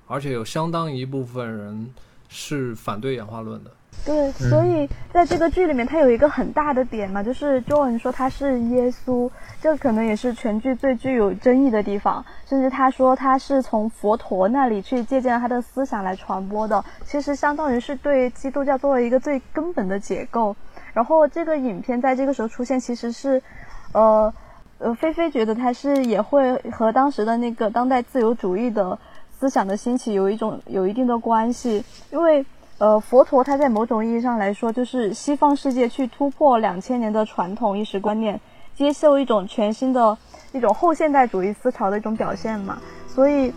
[0.06, 1.88] 而且有相当一部分人
[2.28, 3.70] 是反对演化论的。
[4.04, 9.28] 对，所以在这个剧里面，它有一个很大的点嘛，就是 John 说他是耶稣，
[9.60, 12.24] 这可能也是全剧最具有争议的地方。
[12.46, 20.54] 甚至他说他是从佛陀那里去借鉴他的思想来传播的，其实相当于是对基督教作为一个最根本的解构。
[20.92, 23.42] 然后这个影片在这个时候出现，其实是，
[23.90, 24.32] 呃，
[24.78, 28.96] 呃，菲菲觉得它是也会和当时的那个当代自由主义的
[29.36, 32.46] 思想的兴起有一种有一定的关系，因为。
[32.78, 38.38] 呃，佛陀他在某种意义上来说，就是西方世界去突破两千年的传统意识观念，
[38.74, 40.16] 接受一种全新的、
[40.52, 42.76] 一种后现代主义思潮的一种表现嘛。
[43.08, 43.50] 所以，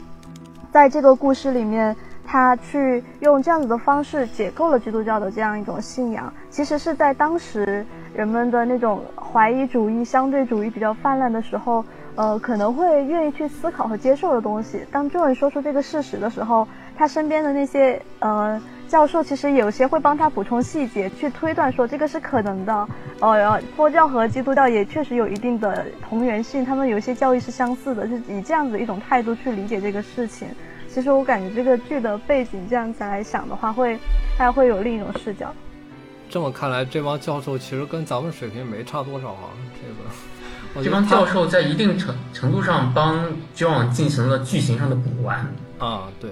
[0.72, 1.94] 在这个故事里面，
[2.26, 11.84] 他去用这样子的方式解构了基督教的这样一种信仰，其实是在当时人们的那种怀疑主义、相对主义比较泛滥的时候，
[12.16, 14.86] 呃，可能会愿意去思考和接受的东西。
[14.90, 16.66] 当众人说出这个事实的时候，
[16.98, 18.58] 他身边的那些呃。
[18.90, 22.88] 教授其实有些会帮他补充细节，去推断说这个是可能的。
[23.20, 30.48] 呃，佛教和基督教也确实有一定的同源性，他们有一些教义是相似的，是以这样子一种态度去理解这个事情。
[30.92, 34.00] 其实我感觉这个剧的背景这样子来想的话，会
[34.36, 35.54] 还会有另一种视角。
[36.28, 39.54] 这么看来，这帮教授其实跟咱们水平没差多少啊。
[39.80, 43.24] 这个， 这帮教授在一定程程度上帮
[43.56, 45.46] John 进行了剧情上的补完。
[45.78, 46.32] 啊，对，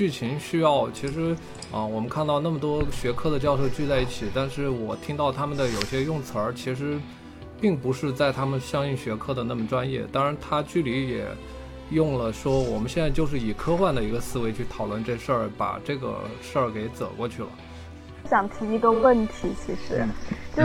[0.00, 1.36] 剧情需要其实。
[1.70, 6.98] 啊，我们看到那么多学科的教授聚在一起，但是我听到他们的有些用词儿，其实
[7.60, 10.06] 并不是在他们相应学科的那么专业。
[10.10, 11.26] 当然，他剧里也
[11.90, 17.48] 用了说，我们现在就是以科幻的一个思维去讨论这事儿，把这个事儿给走过去了。
[18.28, 20.02] 想提一个问题，其实
[20.56, 20.62] 就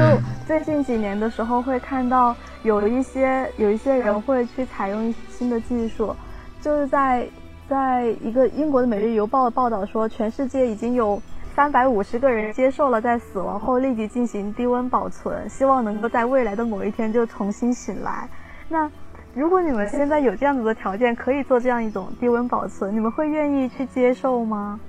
[0.48, 2.34] 最近几年的时候，会看到
[2.64, 6.16] 有一些有一些人会去采用新的技术，
[6.62, 7.30] 就是在。
[7.68, 11.20] 在一个英国的《每日邮报》报道说，全世界已经有
[11.56, 18.30] 三百五十个人接受了在死亡后立即进行低温保存，希望能够在未来的某一天就重新醒来。
[18.70, 18.90] 那
[19.34, 24.80] 如果你们现在有这样子的条件，可以做这样一种低温保存，你们会愿意去接受吗？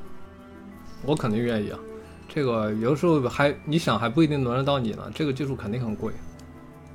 [1.04, 1.78] 我肯定愿意啊！
[2.28, 6.12] 这个有时候还你想还不一定轮得到你呢，这个技术肯定很贵。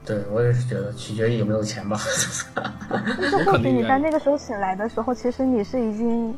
[0.03, 1.95] 对，我也是觉得取决于有没有钱吧。
[3.17, 6.35] 就是或许你在那个时候醒来的时候，其实你是已经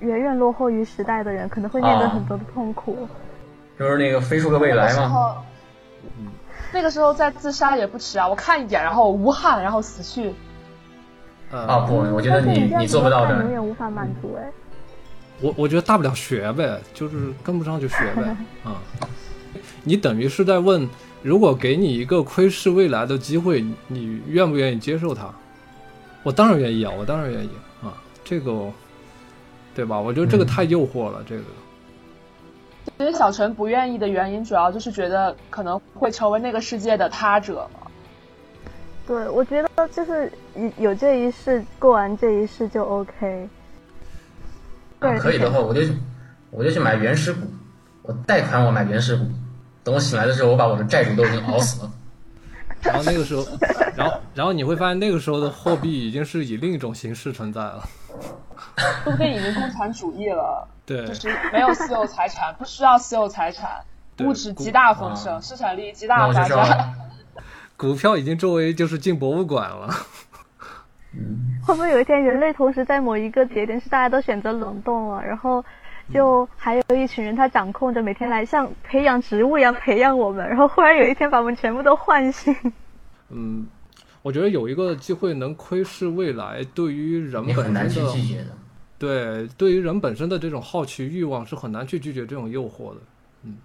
[0.00, 3.06] 远远落后于时代的人，可能会面对很多的痛苦。
[3.78, 5.36] 就是那个飞出个未来嘛。
[6.18, 6.28] 嗯。
[6.72, 8.26] 那个时候再自杀也不迟啊！
[8.26, 10.34] 我看一眼，然后无憾，然后死去。
[11.50, 13.42] 啊不，我觉得你你做不到的。
[13.42, 14.50] 永远无法满足哎。
[15.42, 18.80] 我我觉得大不了学呗，就是跟不上就学呗 啊。
[19.84, 20.88] 你等于是在问。
[21.26, 25.28] 如果给你一个窥视未来的机会，你愿不愿意接受它？
[26.22, 27.50] 我当然愿意啊，我当然愿意
[27.82, 27.92] 啊，
[28.24, 28.70] 这个，
[29.74, 29.98] 对吧？
[29.98, 31.42] 我觉得这个太诱惑了，这个。
[32.96, 37.90] 其实小陈不愿意的原因，主要就是觉得可能会成为那个世界的他者嘛。
[39.04, 40.30] 对，我觉得就是
[40.78, 43.48] 有这一世，过完这一世就 OK。
[45.00, 45.80] 可以的话，我就
[46.52, 47.40] 我就去买原始股，
[48.02, 49.24] 我贷款我买原始股。
[49.86, 51.92] 等我醒来的时候，我把我的债主都已经熬死了。
[52.82, 53.46] 然后那个时候，
[53.96, 57.88] 然后然后你会发现，那个时候的货币已经是以另一种形式存在了。
[59.04, 60.66] 说不定已经共产主义了。
[60.84, 63.80] 对，就是没有私有财产，不需要私有财产，
[64.24, 66.92] 物质极大丰盛，生产力极大发展。
[67.78, 69.88] 股票已经作为就是进博物馆了。
[71.64, 75.64] 会不会有一天，人类同时在某一个节点是大家都选择冷冻了，然后？
[76.12, 82.54] 就还有一群人，他掌控着每天来像培养植物一样培养我们，然后忽然有一天把我们全部都唤醒。
[83.28, 83.66] 嗯，
[84.22, 88.12] 我觉得有一个机会能窥视未来，对于人本身的，
[88.98, 93.00] 对，对于人本身的这种好奇欲望是很难去拒绝这种诱惑的。
[93.42, 93.58] 嗯，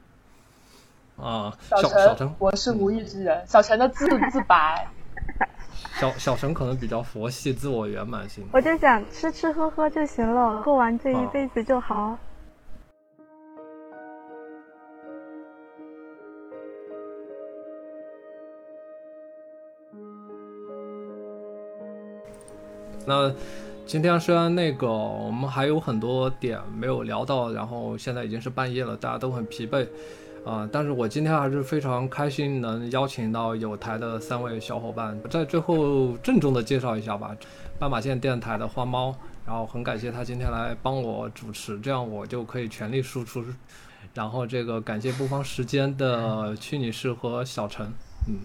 [1.17, 3.45] 啊，小小陈，我是无意之人。
[3.47, 4.87] 小陈的自自白，
[5.99, 8.43] 小小陈可能比较佛系，自我圆满型。
[8.51, 12.17] 我就想吃吃喝喝就行了，过完这一辈子就好。
[23.05, 23.31] 那
[23.85, 29.87] 今天虽然那个我们还有很多点没有聊到，然后现在已经是半夜了，大家都很疲惫，
[30.45, 37.35] 啊、但是我今天还是非常开心能邀请到有台的三位小伙伴，在最后郑重的介绍一下吧，
[37.79, 39.13] 斑马线电台的花猫，
[39.45, 43.43] 然后很感谢他今天来帮我主持，这样我就可以全力输出。
[44.13, 47.85] 然后这个感谢不方时间的屈女士和小陈，
[48.27, 48.39] 嗯，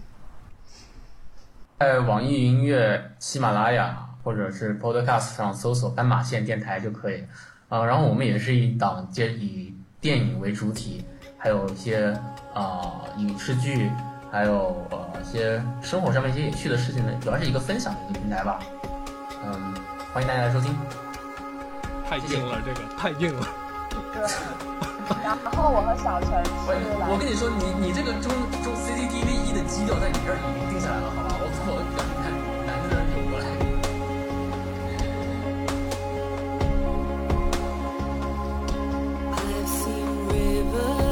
[1.79, 7.23] 在网易音乐、喜马拉雅或者是 Podcast 上搜索“斑马线电台”就可以。
[7.69, 11.05] 呃，然后我们也是一档接以电影为主体，
[11.37, 12.11] 还有一些
[12.53, 13.89] 啊、影视剧，
[14.29, 18.59] 还有呃一些生活上面一些有趣的事情呢，主要是一个分享的一个平台吧。
[19.45, 19.73] 嗯，
[20.13, 20.75] 欢迎大家来收听。
[22.09, 23.47] 太硬了，这个太硬了。
[24.13, 24.23] 对。
[25.23, 26.31] 然后我和小陈
[26.67, 28.27] 我 是来我跟你说，你你这个中
[28.61, 32.26] 中 CCTV 一的基调在你这儿已经定下来了，好吧？
[40.77, 41.06] forever.